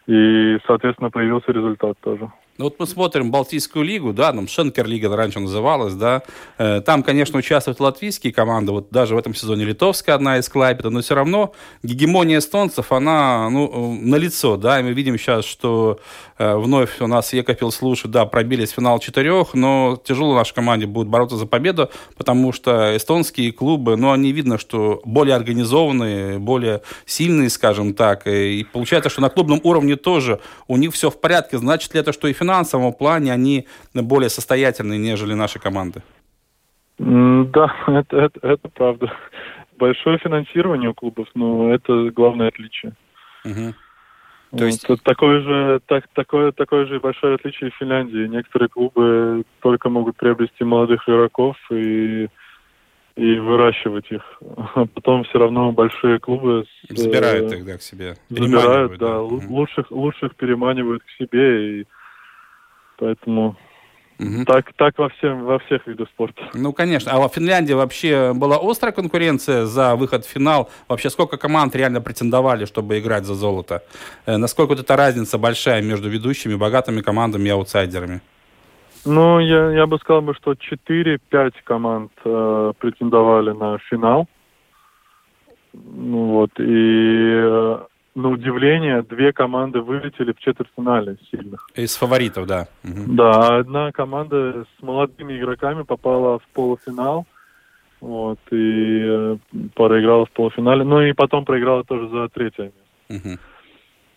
[0.06, 2.30] И, соответственно, появился результат тоже.
[2.62, 6.22] Ну вот мы смотрим Балтийскую лигу, да, там Шенкер-лига раньше называлась, да,
[6.58, 10.88] э, там, конечно, участвуют латвийские команды, вот даже в этом сезоне литовская одна из Клайпеда,
[10.90, 15.98] но все равно гегемония эстонцев, она, ну, э, налицо, да, и мы видим сейчас, что
[16.38, 20.86] э, вновь у нас Екапил Слушай, да, пробились в финал четырех, но тяжело нашей команде
[20.86, 26.82] будет бороться за победу, потому что эстонские клубы, ну, они видно, что более организованные, более
[27.06, 31.58] сильные, скажем так, и получается, что на клубном уровне тоже у них все в порядке,
[31.58, 36.02] значит ли это, что и финансовом плане они более состоятельные, нежели наши команды?
[36.98, 39.12] Да, это, это, это правда.
[39.78, 42.92] Большое финансирование у клубов, но это главное отличие.
[43.44, 43.74] Угу.
[44.58, 48.28] То есть вот, такое же так, такое такое же большое отличие в Финляндии.
[48.28, 52.28] Некоторые клубы только могут приобрести молодых игроков и
[53.16, 54.22] и выращивать их.
[54.74, 58.16] А потом все равно большие клубы с, забирают тогда к себе.
[58.28, 59.20] Забирают, да, да.
[59.20, 61.86] Лучших лучших переманивают к себе и
[63.02, 63.56] Поэтому
[64.18, 64.44] Угу.
[64.46, 66.42] Так, так во, всем, во всех видах спорта.
[66.54, 67.10] Ну, конечно.
[67.10, 70.70] А в Финляндии вообще была острая конкуренция за выход в финал?
[70.88, 73.82] Вообще сколько команд реально претендовали, чтобы играть за золото?
[74.26, 78.20] Э, насколько вот эта разница большая между ведущими, богатыми командами и аутсайдерами?
[79.04, 84.28] Ну, я, я бы сказал, бы, что 4-5 команд э, претендовали на финал.
[85.72, 87.78] Ну вот, и э,
[88.14, 91.66] на удивление, две команды вылетели в четвертьфинале сильных.
[91.74, 92.68] Из фаворитов, да.
[92.84, 93.14] Угу.
[93.14, 97.26] Да, одна команда с молодыми игроками попала в полуфинал.
[98.00, 99.36] Вот, и э,
[99.74, 100.84] проиграла в полуфинале.
[100.84, 102.72] Ну и потом проиграла тоже за третье
[103.08, 103.28] место.
[103.28, 103.38] Угу.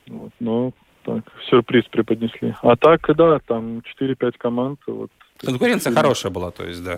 [0.08, 2.56] Вот, ну, так, сюрприз преподнесли.
[2.62, 4.80] А так, да, там 4-5 команд.
[4.88, 5.96] Вот, Конкуренция и...
[5.96, 6.98] хорошая была, то есть, да.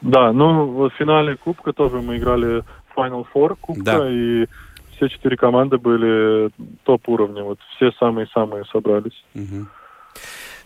[0.00, 2.62] Да, ну, в финале Кубка тоже мы играли
[2.96, 4.10] Final Four Кубка, да.
[4.10, 4.46] и
[4.98, 6.50] все четыре команды были
[6.84, 7.42] топ уровня.
[7.42, 9.24] Вот все самые-самые собрались.
[9.34, 9.66] Угу.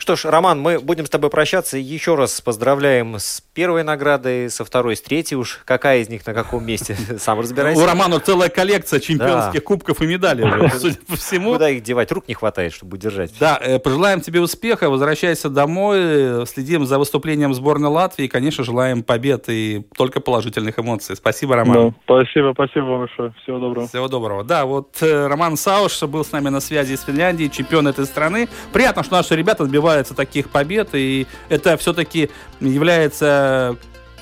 [0.02, 1.78] Что ж, Роман, мы будем с тобой прощаться.
[1.78, 5.60] Еще раз поздравляем с первой наградой, со второй, с третьей уж.
[5.64, 6.96] Какая из них на каком месте?
[7.18, 7.80] Сам разбирайся.
[7.80, 9.64] У Романа целая коллекция чемпионских да.
[9.64, 10.44] кубков и медалей,
[10.80, 11.52] судя по всему.
[11.52, 12.10] Куда их девать?
[12.10, 13.30] Рук не хватает, чтобы держать.
[13.38, 19.48] Да, э, пожелаем тебе успеха, возвращайся домой, следим за выступлением сборной Латвии, конечно, желаем побед
[19.50, 21.14] и только положительных эмоций.
[21.14, 21.90] Спасибо, Роман.
[21.90, 23.32] Да, спасибо, спасибо вам большое.
[23.44, 23.86] Всего доброго.
[23.86, 24.42] Всего доброго.
[24.42, 28.48] Да, вот э, Роман Сауш был с нами на связи из Финляндии, чемпион этой страны.
[28.72, 33.76] Приятно, что наши ребята добиваются добивается таких побед, и это все-таки является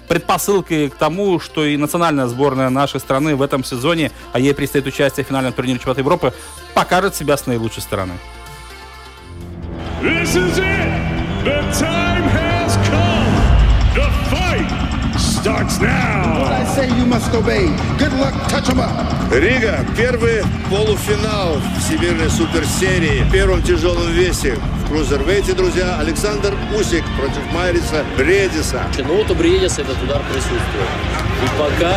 [0.08, 4.86] предпосылкой к тому, что и национальная сборная нашей страны в этом сезоне, а ей предстоит
[4.86, 6.32] участие в финальном турнире чемпионата Европы,
[6.74, 8.14] покажет себя с наилучшей стороны.
[10.02, 11.44] This is it.
[11.44, 13.30] The time has come.
[13.94, 16.40] The fight starts now.
[16.40, 17.68] What I say you must obey.
[17.98, 19.10] Good luck, touch them up.
[19.32, 24.58] Рига, первый полуфинал Всемирной суперсерии в первом тяжелом весе
[24.90, 28.82] крузервейте, друзья, Александр Усик против Майриса Бредиса.
[28.98, 30.90] Ну вот у Бредиса этот удар присутствует.
[31.44, 31.94] И пока...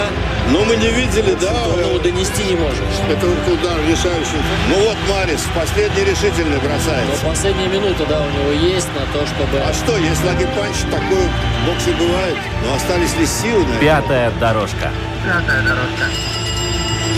[0.52, 1.54] Ну мы не видели, да?
[1.76, 2.78] Ну донести не можешь.
[3.10, 4.38] Это удар решающий.
[4.70, 7.24] Ну вот Марис, последний решительный бросается.
[7.24, 9.58] Но последняя минута, да, у него есть на то, чтобы...
[9.58, 12.38] А что, если лагерь-панч такой в боксе бывает?
[12.64, 14.92] Но остались ли силы на Пятая дорожка.
[15.26, 16.06] Пятая дорожка.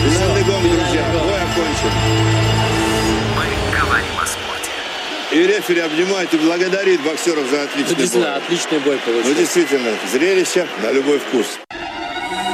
[0.04, 1.04] Финальный гонг, друзья.
[1.12, 2.75] Бой окончен.
[5.36, 8.38] И рефери обнимает и благодарит боксеров за отличный ну, действительно, бой.
[8.38, 9.30] отличный бой получился.
[9.30, 11.60] Ну, действительно, зрелище на любой вкус.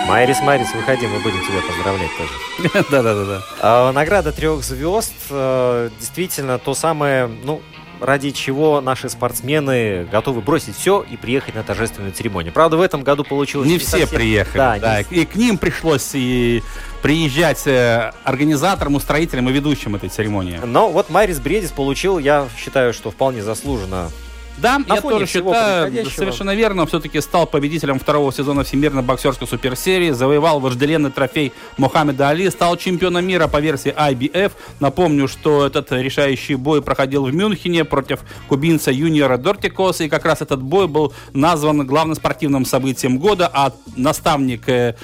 [0.07, 2.85] Майрис, Майрис, выходи, мы будем тебя поздравлять тоже.
[2.89, 3.43] Да-да-да.
[3.59, 5.13] А, награда трех звезд.
[5.29, 7.61] Э, действительно, то самое, ну,
[8.01, 12.51] ради чего наши спортсмены готовы бросить все и приехать на торжественную церемонию.
[12.51, 13.67] Правда, в этом году получилось...
[13.67, 14.09] Не, не все совсем...
[14.09, 14.79] приехали, да.
[14.79, 15.03] да.
[15.09, 15.21] Не...
[15.21, 16.63] И к ним пришлось и
[17.01, 20.59] приезжать э, организаторам, устроителям и ведущим этой церемонии.
[20.63, 24.09] Но вот Марис Бредис получил, я считаю, что вполне заслуженно
[24.57, 30.11] да, На я тоже считаю, совершенно верно, все-таки стал победителем второго сезона Всемирной боксерской суперсерии,
[30.11, 34.51] завоевал вожделенный трофей Мухаммеда Али, стал чемпионом мира по версии IBF.
[34.79, 40.41] Напомню, что этот решающий бой проходил в Мюнхене против кубинца Юниора Дортикоса, и как раз
[40.41, 44.95] этот бой был назван главным спортивным событием года, а наставник э,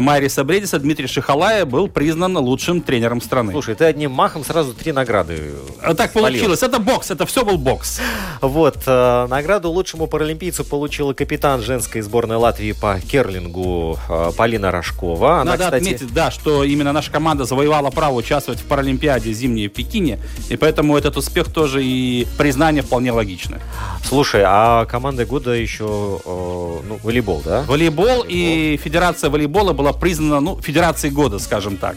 [0.00, 3.52] Майриса Бредиса Дмитрий Шихалая был признан лучшим тренером страны.
[3.52, 7.58] Слушай, ты одним махом сразу три награды а Так получилось, это бокс, это все был
[7.58, 8.00] бокс.
[8.40, 15.40] Вот, Э, награду лучшему паралимпийцу получила капитан женской сборной Латвии по керлингу э, Полина Рожкова.
[15.40, 15.82] Она, Надо кстати...
[15.82, 20.56] отметить, да, что именно наша команда завоевала право участвовать в Паралимпиаде зимней в Пекине, и
[20.56, 23.58] поэтому этот успех тоже и признание вполне логично.
[24.04, 27.62] Слушай, а командой года еще э, ну, волейбол, да?
[27.62, 31.96] Волейбол, волейбол и Федерация волейбола была признана, ну, Федерацией года, скажем так.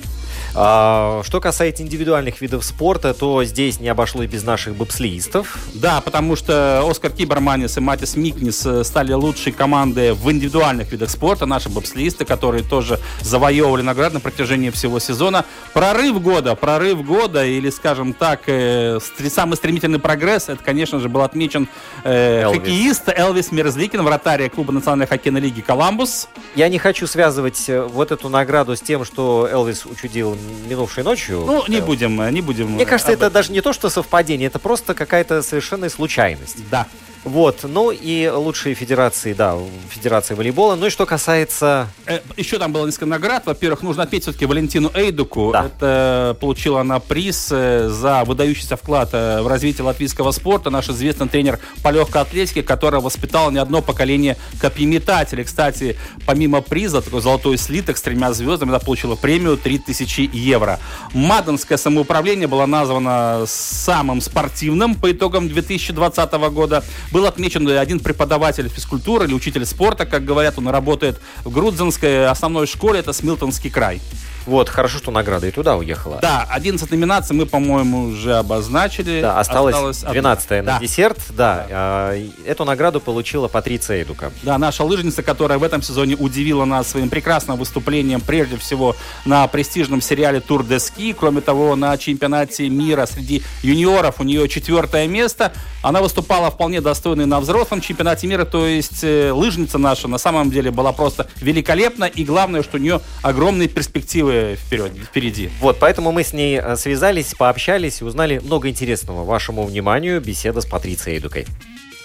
[0.53, 5.57] А, что касается индивидуальных видов спорта, то здесь не обошлось без наших бобслеистов.
[5.73, 11.09] Да, потому что Оскар Киберманис и Матис Микнис э, стали лучшей командой в индивидуальных видах
[11.09, 11.45] спорта.
[11.45, 15.45] Наши бобслеисты, которые тоже завоевывали награды на протяжении всего сезона.
[15.73, 21.21] Прорыв года, прорыв года или, скажем так, э, самый стремительный прогресс, это, конечно же, был
[21.21, 21.69] отмечен
[22.03, 22.59] э, Элвис.
[22.59, 26.27] хоккеист Элвис Мерзликин, вратарь клуба национальной хоккейной лиги «Коламбус».
[26.55, 30.35] Я не хочу связывать э, вот эту награду с тем, что Элвис учудил
[30.67, 31.43] минувшей ночью.
[31.45, 32.71] Ну, не будем, не будем.
[32.71, 36.57] Мне кажется, это даже не то, что совпадение, это просто какая-то совершенная случайность.
[36.69, 36.87] Да.
[37.23, 39.55] Вот, ну и лучшие федерации, да,
[39.89, 40.75] федерации волейбола.
[40.75, 41.87] Ну и что касается...
[42.07, 43.43] Э, еще там было несколько наград.
[43.45, 45.51] Во-первых, нужно отметить все-таки Валентину Эйдуку.
[45.53, 45.65] Да.
[45.65, 50.71] Это получила она приз э, за выдающийся вклад э, в развитие латвийского спорта.
[50.71, 55.43] Наш известный тренер по легкой атлетике, который воспитал не одно поколение копьеметателей.
[55.43, 60.79] Кстати, помимо приза, такой золотой слиток с тремя звездами, она получила премию 3000 евро.
[61.13, 66.83] Мадонское самоуправление было названо самым спортивным по итогам 2020 года.
[67.11, 72.67] Был отмечен один преподаватель физкультуры или учитель спорта, как говорят, он работает в Грудзинской основной
[72.67, 74.01] школе, это Смилтонский край.
[74.45, 76.19] Вот, хорошо, что награда и туда уехала.
[76.21, 79.21] Да, 11 номинаций мы, по-моему, уже обозначили.
[79.21, 80.79] Да, осталось, осталось 12 на да.
[80.79, 81.19] десерт.
[81.29, 82.13] Да, да.
[82.45, 84.31] Эту награду получила Патриция Эдука.
[84.41, 89.47] Да, наша лыжница, которая в этом сезоне удивила нас своим прекрасным выступлением, прежде всего, на
[89.47, 91.13] престижном сериале «Тур де Ски».
[91.13, 95.53] Кроме того, на чемпионате мира среди юниоров у нее четвертое место.
[95.83, 100.51] Она выступала вполне достойной на взрослом чемпионате мира, то есть э, лыжница наша на самом
[100.51, 102.05] деле была просто великолепна.
[102.05, 105.49] И главное, что у нее огромные перспективы перспективы вперед, впереди.
[105.59, 109.23] Вот, поэтому мы с ней э, связались, пообщались и узнали много интересного.
[109.23, 111.45] Вашему вниманию беседа с Патрицией Эдукой.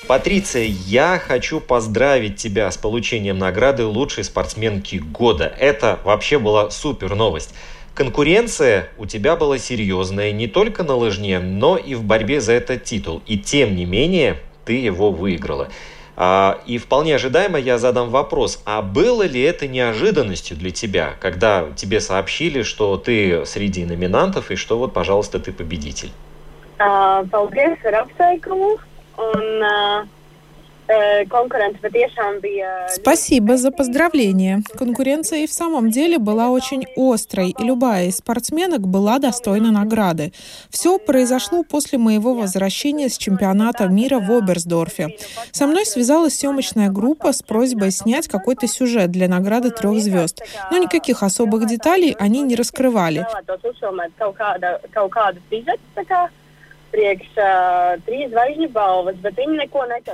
[0.06, 5.52] Патриция, я хочу поздравить тебя с получением награды лучшей спортсменки года.
[5.58, 7.54] Это вообще была супер новость.
[7.94, 12.84] Конкуренция у тебя была серьезная не только на лыжне, но и в борьбе за этот
[12.84, 13.22] титул.
[13.26, 15.70] И тем не менее, ты его выиграла.
[16.16, 21.66] А, и вполне ожидаемо я задам вопрос, а было ли это неожиданностью для тебя, когда
[21.76, 26.11] тебе сообщили, что ты среди номинантов и что вот, пожалуйста, ты победитель?
[26.79, 28.79] Paldies par apsveikumu.
[29.16, 30.07] Un, uh,
[32.88, 34.61] Спасибо за поздравление.
[34.79, 40.33] Конкуренция и в самом деле была очень острой, и любая из спортсменок была достойна награды.
[40.70, 45.16] Все произошло после моего возвращения с чемпионата мира в Оберсдорфе.
[45.51, 50.42] Со мной связалась съемочная группа с просьбой снять какой-то сюжет для награды трех звезд.
[50.70, 53.27] Но никаких особых деталей они не раскрывали.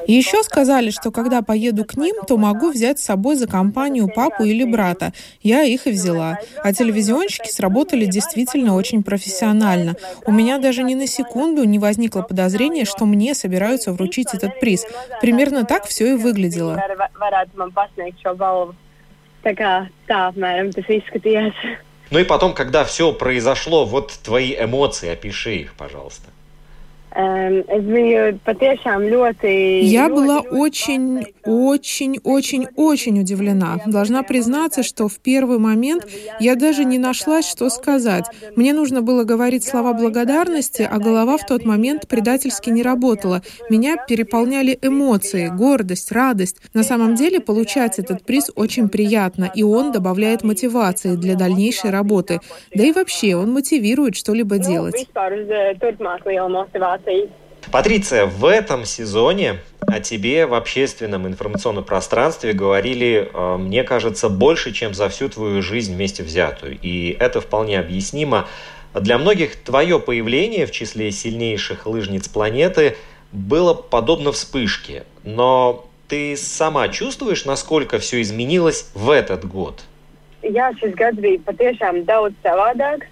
[0.06, 4.08] И еще сказали, что когда поеду к ним, то могу взять с собой за компанию
[4.08, 5.12] папу или брата.
[5.42, 6.38] Я их и взяла.
[6.62, 9.94] А телевизионщики сработали действительно очень профессионально.
[10.26, 14.86] У меня даже ни на секунду не возникло подозрения, что мне собираются вручить этот приз.
[15.20, 16.82] Примерно так все и выглядело.
[22.10, 26.28] Ну и потом, когда все произошло, вот твои эмоции, опиши их, пожалуйста.
[29.82, 33.78] Я была очень, очень, очень, очень удивлена.
[33.86, 36.06] Должна признаться, что в первый момент
[36.40, 38.24] я даже не нашлась, что сказать.
[38.56, 43.42] Мне нужно было говорить слова благодарности, а голова в тот момент предательски не работала.
[43.68, 46.56] Меня переполняли эмоции, гордость, радость.
[46.72, 52.40] На самом деле получать этот приз очень приятно, и он добавляет мотивации для дальнейшей работы.
[52.74, 55.06] Да и вообще, он мотивирует что-либо делать.
[57.70, 64.72] Патриция, в этом сезоне о тебе в общественном информационном пространстве говорили, э, мне кажется, больше,
[64.72, 66.78] чем за всю твою жизнь вместе взятую.
[66.82, 68.48] И это вполне объяснимо.
[68.94, 72.96] Для многих твое появление в числе сильнейших лыжниц планеты
[73.30, 75.04] было подобно вспышке.
[75.24, 79.82] Но ты сама чувствуешь, насколько все изменилось в этот год?
[80.42, 83.06] Jā, šis gads bija patiešām daudz savādāks.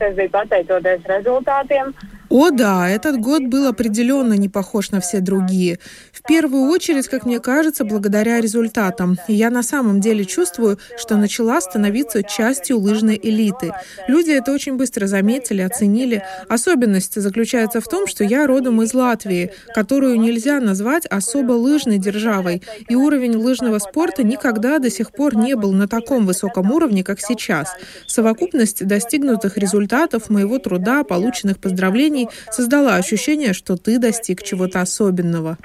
[0.00, 1.92] Tas bija pateicoties rezultātiem.
[2.30, 5.78] О да, этот год был определенно не похож на все другие.
[6.12, 9.16] В первую очередь, как мне кажется, благодаря результатам.
[9.28, 13.72] И я на самом деле чувствую, что начала становиться частью лыжной элиты.
[14.08, 16.22] Люди это очень быстро заметили, оценили.
[16.50, 22.62] Особенность заключается в том, что я родом из Латвии, которую нельзя назвать особо лыжной державой.
[22.90, 27.20] И уровень лыжного спорта никогда до сих пор не был на таком высоком уровне, как
[27.20, 27.68] сейчас.
[28.06, 35.56] Совокупность достигнутых результатов моего труда, полученных поздравлений компаний создала ощущение, что ты достиг чего-то особенного.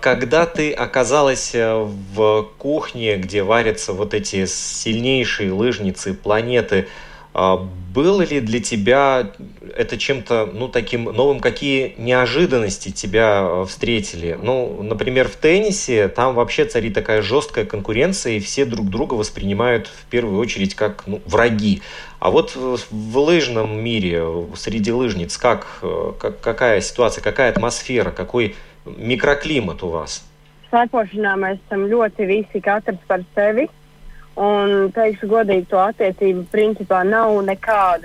[0.00, 1.74] когда ты оказалась э,
[2.14, 6.86] в кухне, где варятся вот эти сильнейшие лыжницы планеты,
[7.96, 9.30] было ли для тебя
[9.74, 11.40] это чем-то, ну, таким новым?
[11.40, 14.38] Какие неожиданности тебя э, встретили?
[14.42, 19.86] Ну, например, в теннисе там вообще царит такая жесткая конкуренция, и все друг друга воспринимают
[19.86, 21.82] в первую очередь как ну, враги.
[22.18, 24.24] А вот в лыжном мире,
[24.56, 30.24] среди лыжниц, как, э, как, какая ситуация, какая атмосфера, какой микроклимат у вас?
[30.70, 33.68] Slēpošanā mēs esam ļoti visi katrs par sevi.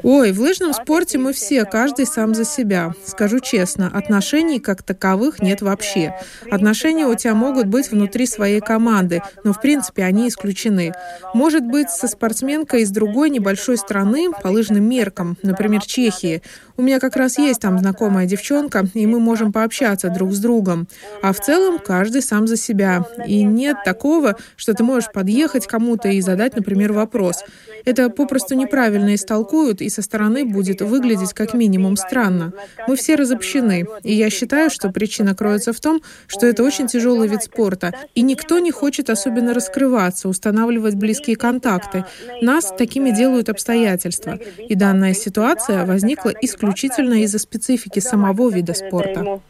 [0.04, 2.94] Ой, в лыжном спорте мы все, каждый сам за себя.
[3.06, 6.16] Скажу честно, отношений как таковых нет вообще.
[6.50, 10.94] Отношения у тебя могут быть внутри своей команды, но в принципе они исключены.
[11.34, 16.42] Может быть, со спортсменкой из другой небольшой страны по лыжным меркам, например, Чехии.
[16.78, 20.88] У меня как раз есть там знакомая девчонка, и мы можем пообщаться друг с другом.
[21.22, 23.06] А в целом каждый сам за себя.
[23.28, 27.44] И нет такого, что ты можешь подъехать кому-то и задать, например, вопрос.
[27.86, 32.54] Это попросту неправильно истолкуют, и со стороны будет выглядеть как минимум странно.
[32.88, 37.28] Мы все разобщены, и я считаю, что причина кроется в том, что это очень тяжелый
[37.28, 42.06] вид спорта, и никто не хочет особенно раскрываться, устанавливать близкие контакты.
[42.42, 49.42] Нас такими делают обстоятельства, и данная ситуация возникла исключительно из-за специфики самого вида спорта.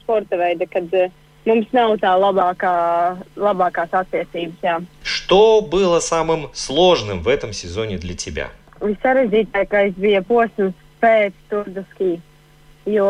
[1.46, 2.72] Mums nav tā labākā,
[3.36, 4.58] labākās attiecības.
[4.62, 4.76] Jā.
[5.02, 8.52] Что было самым сложным в этом сезоне для тебя?
[8.82, 12.20] Visarežģītākais bija posms pēc Turdaski,
[12.86, 13.10] jo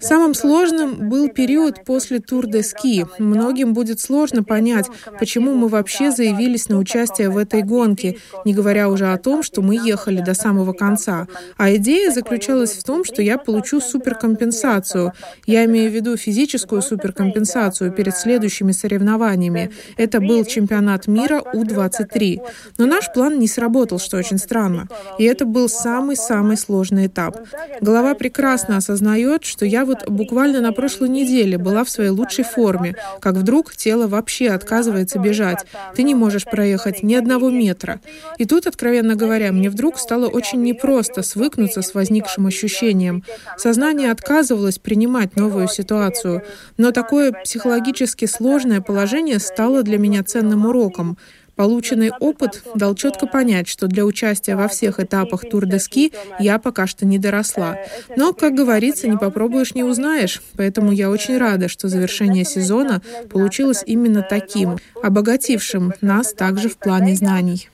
[0.00, 3.04] Самым сложным был период после Тур де Ски.
[3.18, 4.86] Многим будет сложно понять,
[5.18, 9.60] почему мы вообще заявились на участие в этой гонке, не говоря уже о том, что
[9.62, 11.26] мы ехали до самого конца.
[11.56, 15.12] А идея заключалась в том, что я получу суперкомпенсацию.
[15.46, 19.70] Я имею в виду физическую суперкомпенсацию перед следующими соревнованиями.
[19.96, 22.40] Это был чемпионат мира У-23.
[22.78, 24.88] Но наш план не сработал, что очень странно.
[25.18, 27.36] И это был самый-самый сложный этап.
[27.80, 32.44] Голова прекрасно осознает, осознает, что я вот буквально на прошлой неделе была в своей лучшей
[32.44, 35.66] форме, как вдруг тело вообще отказывается бежать.
[35.94, 38.00] Ты не можешь проехать ни одного метра.
[38.38, 43.24] И тут, откровенно говоря, мне вдруг стало очень непросто свыкнуться с возникшим ощущением.
[43.56, 46.42] Сознание отказывалось принимать новую ситуацию,
[46.78, 51.18] но такое психологически сложное положение стало для меня ценным уроком.
[51.56, 57.06] Полученный опыт дал четко понять, что для участия во всех этапах тур-де-ски я пока что
[57.06, 57.78] не доросла.
[58.14, 60.42] Но, как говорится, не попробуешь, не узнаешь.
[60.56, 63.00] Поэтому я очень рада, что завершение сезона
[63.30, 67.70] получилось именно таким, обогатившим нас также в плане знаний.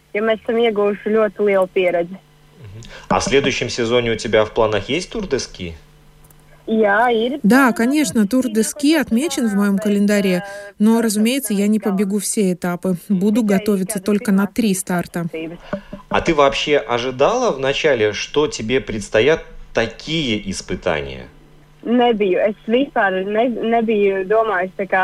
[3.09, 5.74] А в следующем сезоне у тебя в планах есть тур-де-ски?
[6.66, 10.44] Да, конечно, тур де ски отмечен в моем календаре,
[10.78, 12.96] но, разумеется, я не побегу все этапы.
[13.08, 15.26] Буду готовиться только на три старта.
[16.08, 19.44] А ты вообще ожидала вначале, что тебе предстоят
[19.74, 21.26] такие испытания?
[21.84, 22.38] Nebiju.
[22.38, 25.00] Es vispār ne, nebiju domājis tā kā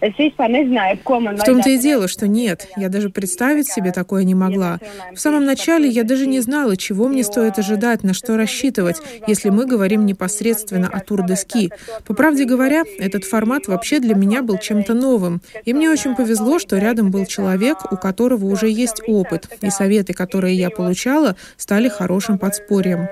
[0.00, 2.68] в том-то и дело, что нет.
[2.76, 4.78] Я даже представить себе такое не могла.
[5.14, 8.96] В самом начале я даже не знала, чего мне стоит ожидать, на что рассчитывать,
[9.26, 11.70] если мы говорим непосредственно о тур-де-ски.
[12.06, 15.42] По правде говоря, этот формат вообще для меня был чем-то новым.
[15.64, 20.14] И мне очень повезло, что рядом был человек, у которого уже есть опыт, и советы,
[20.14, 23.08] которые я получала, стали хорошим подспорьем.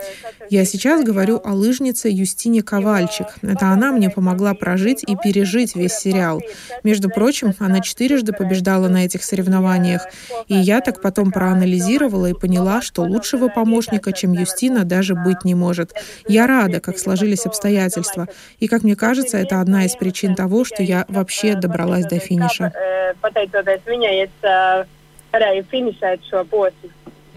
[0.51, 3.27] Я сейчас говорю о лыжнице Юстине Ковальчик.
[3.43, 6.41] Это она мне помогла прожить и пережить весь сериал.
[6.85, 10.07] Между прочим, она четырежды побеждала на этих соревнованиях.
[10.47, 15.55] И я так потом проанализировала и поняла, что лучшего помощника, чем Юстина, даже быть не
[15.55, 15.93] может.
[16.27, 18.29] Я рада, как сложились обстоятельства.
[18.59, 22.73] И, как мне кажется, это одна из причин того, что я вообще добралась до финиша.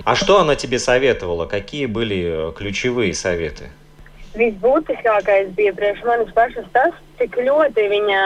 [0.04, 1.46] А что она тебе советовала?
[1.46, 3.70] Какие были э, ключевые советы?
[4.32, 8.22] Visbūtiskākais bija priekš manis pašas tas, cik ļoti viņa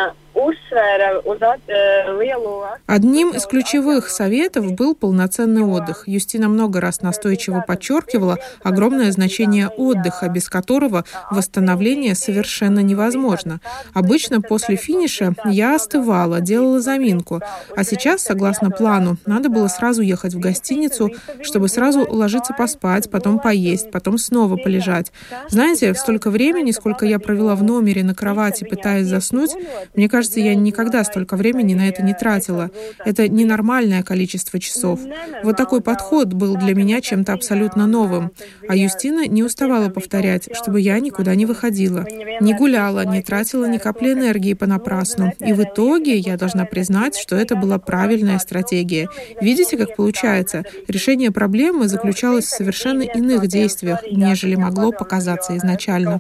[2.87, 6.03] Одним из ключевых советов был полноценный отдых.
[6.07, 13.61] Юстина много раз настойчиво подчеркивала огромное значение отдыха, без которого восстановление совершенно невозможно.
[13.93, 17.41] Обычно после финиша я остывала, делала заминку,
[17.75, 21.11] а сейчас, согласно плану, надо было сразу ехать в гостиницу,
[21.43, 25.13] чтобы сразу ложиться поспать, потом поесть, потом снова полежать.
[25.47, 29.55] Знаете, столько времени, сколько я провела в номере на кровати, пытаясь заснуть,
[29.93, 32.71] мне кажется, кажется, я никогда столько времени на это не тратила.
[33.05, 34.99] Это ненормальное количество часов.
[35.43, 38.31] Вот такой подход был для меня чем-то абсолютно новым.
[38.67, 42.05] А Юстина не уставала повторять, чтобы я никуда не выходила,
[42.41, 45.31] не гуляла, не тратила ни капли энергии понапрасну.
[45.39, 49.09] И в итоге я должна признать, что это была правильная стратегия.
[49.41, 50.63] Видите, как получается?
[50.87, 56.19] Решение проблемы заключалось в совершенно иных действиях, нежели могло показаться изначально.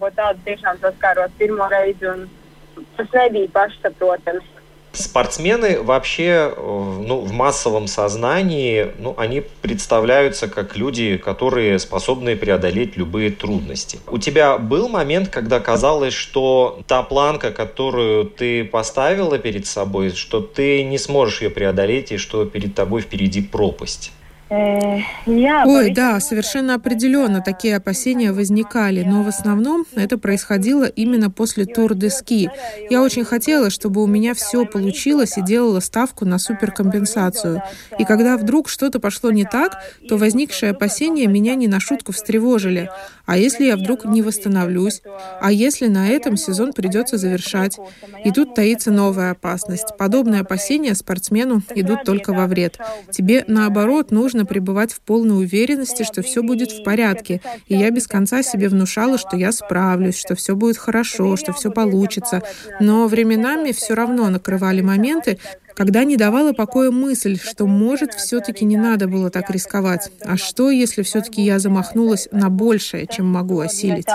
[4.95, 12.95] Спортсмены вообще э, ну, в массовом сознании, ну, они представляются как люди, которые способны преодолеть
[12.95, 13.99] любые трудности.
[14.07, 20.39] У тебя был момент, когда казалось, что та планка, которую ты поставила перед собой, что
[20.39, 24.13] ты не сможешь ее преодолеть и что перед тобой впереди пропасть?
[24.47, 31.95] Ой, да, совершенно определенно такие опасения возникали, но в основном это происходило именно после тур
[31.95, 32.49] де ски.
[32.89, 37.63] Я очень хотела, чтобы у меня все получилось и делала ставку на суперкомпенсацию.
[37.97, 42.91] И когда вдруг что-то пошло не так, то возникшие опасения меня не на шутку встревожили.
[43.25, 45.01] А если я вдруг не восстановлюсь?
[45.41, 47.79] А если на этом сезон придется завершать?
[48.23, 49.97] И тут таится новая опасность.
[49.97, 52.77] Подобные опасения спортсмену идут только во вред.
[53.11, 57.39] Тебе, наоборот, нужно пребывать в полной уверенности, что все будет в порядке.
[57.67, 61.71] И я без конца себе внушала, что я справлюсь, что все будет хорошо, что все
[61.71, 62.41] получится.
[62.81, 65.37] Но временами все равно накрывали моменты,
[65.75, 70.09] когда не давала покоя мысль, что, может, все-таки не надо было так рисковать.
[70.21, 74.05] А что, если все-таки я замахнулась на большее, чем могу осилить?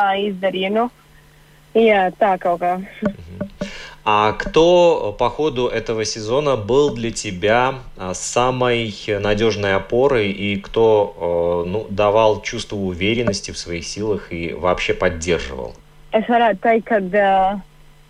[4.05, 11.65] А кто по ходу этого сезона был для тебя а, самой надежной опорой и кто
[11.67, 15.75] ну, давал чувство уверенности в своих силах и вообще поддерживал?
[16.11, 17.63] Es varētu teikt, ka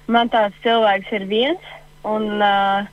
[0.09, 1.67] man tāds cilvēks ir viens,
[2.09, 2.89] un uh,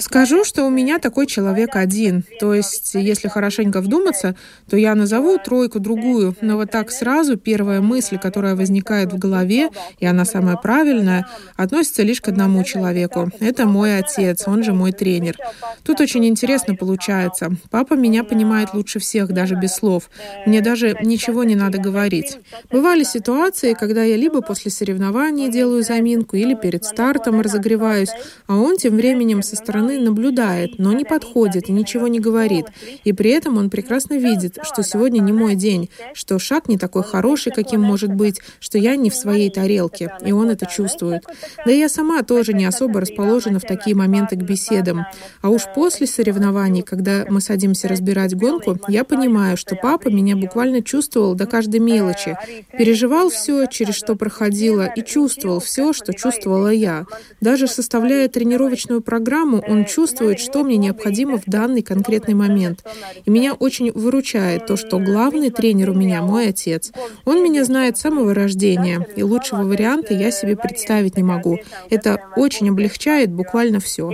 [0.00, 2.24] Скажу, что у меня такой человек один.
[2.38, 4.36] То есть, если хорошенько вдуматься,
[4.68, 6.36] то я назову тройку другую.
[6.42, 11.26] Но вот так сразу первая мысль, которая возникает в голове, и она самая правильная,
[11.56, 13.30] относится лишь к одному человеку.
[13.40, 15.38] Это мой отец, он же мой тренер.
[15.82, 17.52] Тут очень интересно получается.
[17.70, 20.10] Папа меня понимает лучше всех, даже без слов.
[20.44, 22.38] Мне даже ничего не надо говорить.
[22.70, 28.10] Бывали ситуации, когда я либо после соревнований делаю заминку, или перед стартом разогреваю улыбаюсь,
[28.46, 32.66] а он тем временем со стороны наблюдает, но не подходит и ничего не говорит.
[33.04, 37.02] И при этом он прекрасно видит, что сегодня не мой день, что шаг не такой
[37.02, 41.24] хороший, каким может быть, что я не в своей тарелке, и он это чувствует.
[41.64, 45.06] Да и я сама тоже не особо расположена в такие моменты к беседам.
[45.42, 50.82] А уж после соревнований, когда мы садимся разбирать гонку, я понимаю, что папа меня буквально
[50.82, 52.36] чувствовал до каждой мелочи,
[52.76, 57.06] переживал все, через что проходила, и чувствовал все, что чувствовала я.
[57.40, 62.82] Даже со составляя тренировочную программу, он чувствует, что мне необходимо в данный конкретный момент.
[63.26, 66.92] И меня очень выручает то, что главный тренер у меня мой отец.
[67.26, 71.58] Он меня знает с самого рождения, и лучшего варианта я себе представить не могу.
[71.90, 74.10] Это очень облегчает буквально все.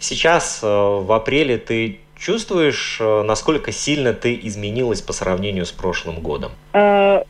[0.00, 6.20] Сейчас э, в апреле ты Чувствуешь, э, насколько сильно ты изменилась по сравнению с прошлым
[6.20, 6.52] годом?
[6.72, 7.22] Э,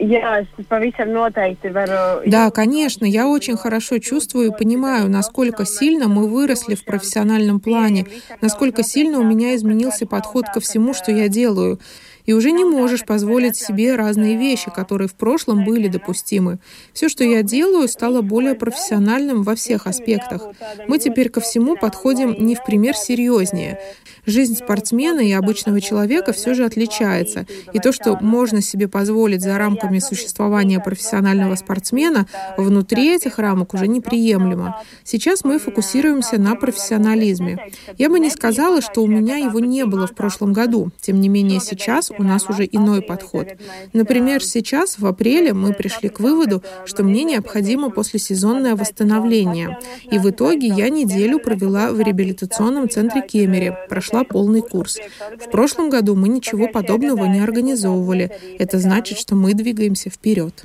[2.27, 8.07] да, конечно, я очень хорошо чувствую и понимаю, насколько сильно мы выросли в профессиональном плане,
[8.41, 11.81] насколько сильно у меня изменился подход ко всему, что я делаю
[12.25, 16.59] и уже не можешь позволить себе разные вещи, которые в прошлом были допустимы.
[16.93, 20.43] Все, что я делаю, стало более профессиональным во всех аспектах.
[20.89, 23.79] Мы теперь ко всему подходим не в пример серьезнее.
[24.27, 27.47] Жизнь спортсмена и обычного человека все же отличается.
[27.73, 33.87] И то, что можно себе позволить за рамками существования профессионального спортсмена, внутри этих рамок уже
[33.87, 34.81] неприемлемо.
[35.03, 37.59] Сейчас мы фокусируемся на профессионализме.
[37.99, 40.91] Я бы не сказала, что у меня его не было в прошлом году.
[41.01, 43.49] Тем не менее, сейчас у нас уже иной подход.
[43.93, 49.79] Например, сейчас, в апреле, мы пришли к выводу, что мне необходимо послесезонное восстановление.
[50.11, 54.99] И в итоге я неделю провела в реабилитационном центре Кемере, прошла полный курс.
[55.39, 58.31] В прошлом году мы ничего подобного не организовывали.
[58.59, 60.65] Это значит, что мы двигаемся вперед.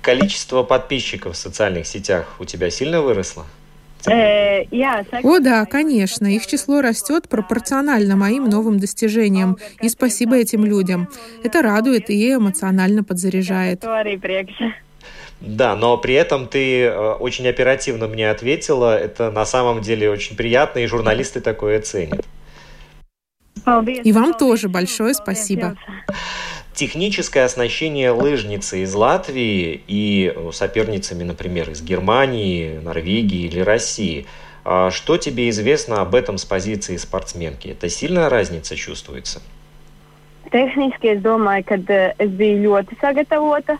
[0.00, 3.46] Количество подписчиков в социальных сетях у тебя сильно выросло?
[4.06, 4.64] Э,
[5.22, 9.58] О да, конечно, их число растет пропорционально моим новым достижениям.
[9.80, 11.08] И спасибо этим людям.
[11.44, 13.84] Это радует и эмоционально подзаряжает.
[15.40, 18.96] Да, но при этом ты э, очень оперативно мне ответила.
[18.96, 22.24] Это на самом деле очень приятно, и журналисты такое ценят.
[24.04, 25.76] И вам тоже большое спасибо.
[26.74, 34.26] Техническое оснащение лыжницы из Латвии и соперницами, например, из Германии, Норвегии или России.
[34.64, 37.68] А что тебе известно об этом с позиции спортсменки?
[37.68, 39.42] Это сильная разница чувствуется?
[40.52, 41.76] Tehniski es domāju, ka
[42.20, 43.78] es biju ļoti sagatavota.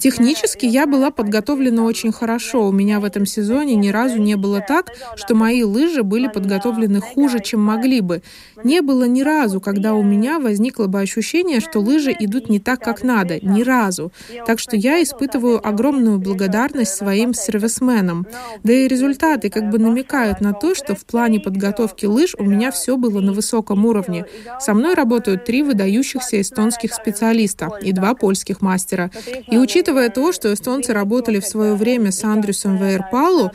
[0.00, 2.66] Технически я была подготовлена очень хорошо.
[2.66, 7.00] У меня в этом сезоне ни разу не было так, что мои лыжи были подготовлены
[7.00, 8.22] хуже, чем могли бы.
[8.64, 12.80] Не было ни разу, когда у меня возникло бы ощущение, что лыжи идут не так,
[12.80, 13.38] как надо.
[13.40, 14.12] Ни разу.
[14.44, 18.26] Так что я испытываю огромную благодарность своим сервисменам.
[18.64, 22.72] Да и результаты как бы намекают на то, что в плане подготовки лыж у меня
[22.72, 24.26] все было на высоком уровне.
[24.58, 29.10] Со мной работают три выдающихся эстонских специалиста и два польских мастера мастера.
[29.48, 33.50] И учитывая то, что эстонцы работали в свое время с Андрюсом Вейерпалу,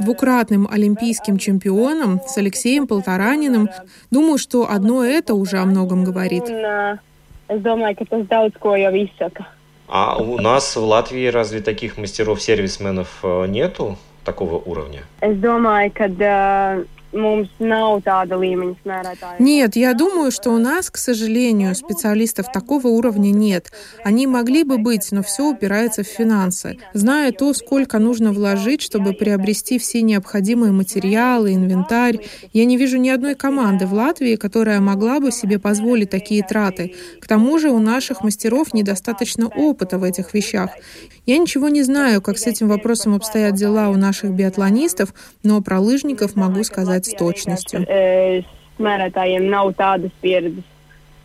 [0.00, 3.68] двукратным олимпийским чемпионом, с Алексеем Полтораниным,
[4.10, 6.44] думаю, что одно это уже о многом говорит.
[9.88, 15.02] А у нас в Латвии разве таких мастеров-сервисменов э, нету такого уровня?
[19.38, 23.70] Нет, я думаю, что у нас, к сожалению, специалистов такого уровня нет.
[24.04, 26.78] Они могли бы быть, но все упирается в финансы.
[26.94, 32.20] Зная то, сколько нужно вложить, чтобы приобрести все необходимые материалы, инвентарь,
[32.52, 36.94] я не вижу ни одной команды в Латвии, которая могла бы себе позволить такие траты.
[37.20, 40.70] К тому же у наших мастеров недостаточно опыта в этих вещах.
[41.24, 45.14] Я ничего не знаю, как с этим вопросом обстоят дела у наших биатлонистов,
[45.44, 47.86] но про лыжников могу сказать с точностью.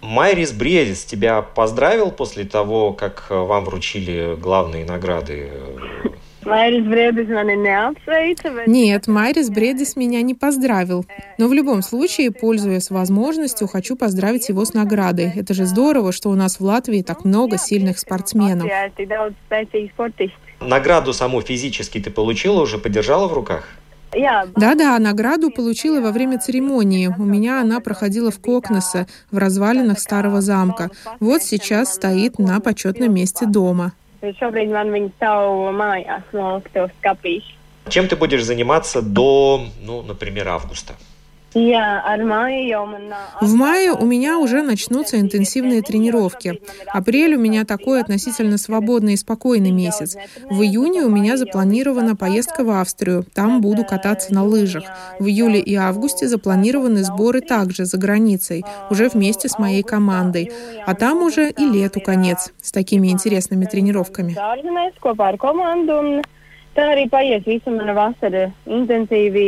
[0.02, 5.50] Майрис Бредис тебя поздравил после того, как вам вручили главные награды
[6.48, 7.28] Майрис Бредис
[8.68, 11.06] Нет, Майрис Бредис меня не поздравил.
[11.38, 15.32] Но в любом случае, пользуясь возможностью, хочу поздравить его с наградой.
[15.36, 18.70] Это же здорово, что у нас в Латвии так много сильных спортсменов.
[20.62, 23.68] Награду саму физически ты получила, уже подержала в руках?
[24.56, 27.08] Да-да, награду получила во время церемонии.
[27.08, 30.90] У меня она проходила в Кокнесе, в развалинах старого замка.
[31.20, 33.92] Вот сейчас стоит на почетном месте дома.
[34.22, 36.58] Šobrīd man viņa stāv mājās, no
[37.00, 37.54] skapīšu.
[37.90, 40.96] Чем ты будешь заниматься до, ну, например, августа?
[43.42, 46.62] В мае у меня уже начнутся интенсивные тренировки.
[46.88, 50.18] Апрель у меня такой относительно свободный и спокойный месяц.
[50.50, 53.26] В июне у меня запланирована поездка в Австрию.
[53.34, 54.84] Там буду кататься на лыжах.
[55.20, 60.52] В июле и августе запланированы сборы также за границей, уже вместе с моей командой.
[60.86, 64.36] А там уже и лету конец с такими интересными тренировками.
[66.78, 69.46] Tā arī paies visa mana vasara intensīvi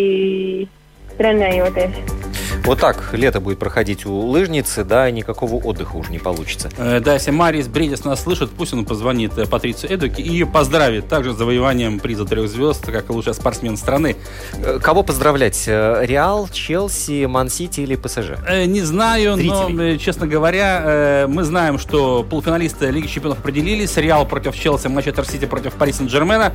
[1.20, 2.29] trenējoties.
[2.70, 6.70] Вот так лето будет проходить у лыжницы, да, и никакого отдыха уже не получится.
[6.78, 10.46] Э, да, если Марис Бредис нас слышит, пусть он позвонит э, Патрицию Эдуки и ее
[10.46, 14.18] поздравит также с завоеванием приза трех звезд, как лучший спортсмен страны.
[14.54, 15.66] Э, кого поздравлять?
[15.66, 18.38] Реал, Челси, Ман-Сити или ПСЖ?
[18.68, 19.94] Не знаю, Зрителей.
[19.94, 23.98] но, честно говоря, мы знаем, что полуфиналисты Лиги Чемпионов определились.
[23.98, 26.54] Реал против Челси, Манчестер Сити против Пари Сен-Жермена.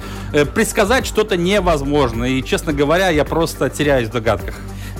[0.54, 2.22] Предсказать что-то невозможно.
[2.22, 4.54] И, честно говоря, я просто теряюсь в догадках.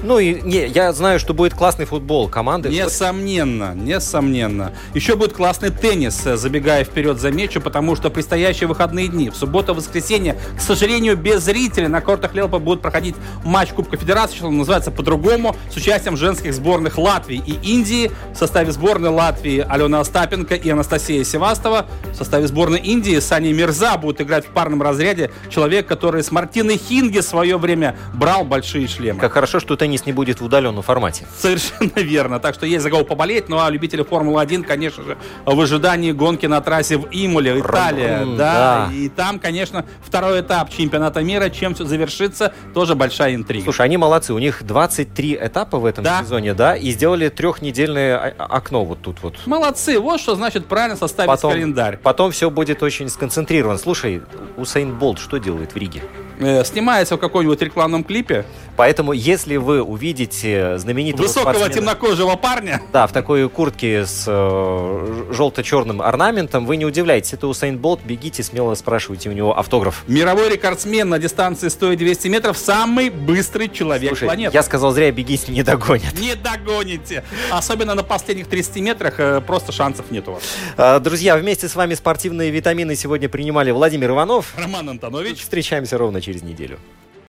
[0.04, 2.68] Ну и не, я знаю, что будет классный футбол команды.
[2.68, 4.74] Несомненно, несомненно.
[4.92, 9.72] Еще будет классный теннис, э, забегая вперед замечу, потому что предстоящие выходные дни, в субботу
[9.72, 14.90] воскресенье, к сожалению, без зрителей на кортах Лелпа будет проходить матч Кубка Федерации, что называется
[14.90, 18.10] по-другому, с участием женских сборных Латвии и Индии.
[18.34, 21.86] В составе сборной Латвии Алена Остапенко и Анастасия Севастова.
[22.12, 25.30] В составе сборной Индии Сани Мирза будет играть в парном разряде.
[25.48, 29.18] Человек, который с Мартиной Хинги в свое время брал большие шлемы.
[29.18, 31.26] Как хорошо, что теннис теннис не будет в удаленном формате.
[31.38, 32.40] Совершенно верно.
[32.40, 33.48] Так что есть за кого поболеть.
[33.48, 38.24] Ну а любители Формулы-1, конечно же, в ожидании гонки на трассе в Имуле, Италия.
[38.24, 38.90] Да, да.
[38.92, 41.48] И там, конечно, второй этап чемпионата мира.
[41.48, 43.64] Чем все завершится, тоже большая интрига.
[43.64, 44.34] Слушай, они молодцы.
[44.34, 46.22] У них 23 этапа в этом да.
[46.22, 46.76] сезоне, да?
[46.76, 49.46] И сделали трехнедельное окно вот тут вот.
[49.46, 49.98] Молодцы.
[49.98, 51.98] Вот что значит правильно составить потом, календарь.
[51.98, 53.78] Потом все будет очень сконцентрировано.
[53.78, 54.22] Слушай,
[54.56, 56.02] Усейн Болт что делает в Риге?
[56.38, 58.44] Э, снимается в каком-нибудь рекламном клипе.
[58.76, 62.82] Поэтому, если вы увидите знаменитого Высокого темнокожего парня.
[62.92, 68.42] Да, в такой куртке с э, желто-черным орнаментом, вы не удивляйтесь, это Усейн Болт, бегите,
[68.42, 70.02] смело спрашивайте у него автограф.
[70.08, 74.56] Мировой рекордсмен на дистанции 100-200 метров, самый быстрый человек Слушай, планеты.
[74.56, 76.18] я сказал зря, бегите, не догонят.
[76.18, 77.22] Не догоните.
[77.52, 80.42] Особенно на последних 30 метрах э, просто шансов нет у вас.
[80.76, 84.52] А, друзья, вместе с вами спортивные витамины сегодня принимали Владимир Иванов.
[84.56, 85.42] Роман Антонович.
[85.42, 86.78] Встречаемся ровно через неделю.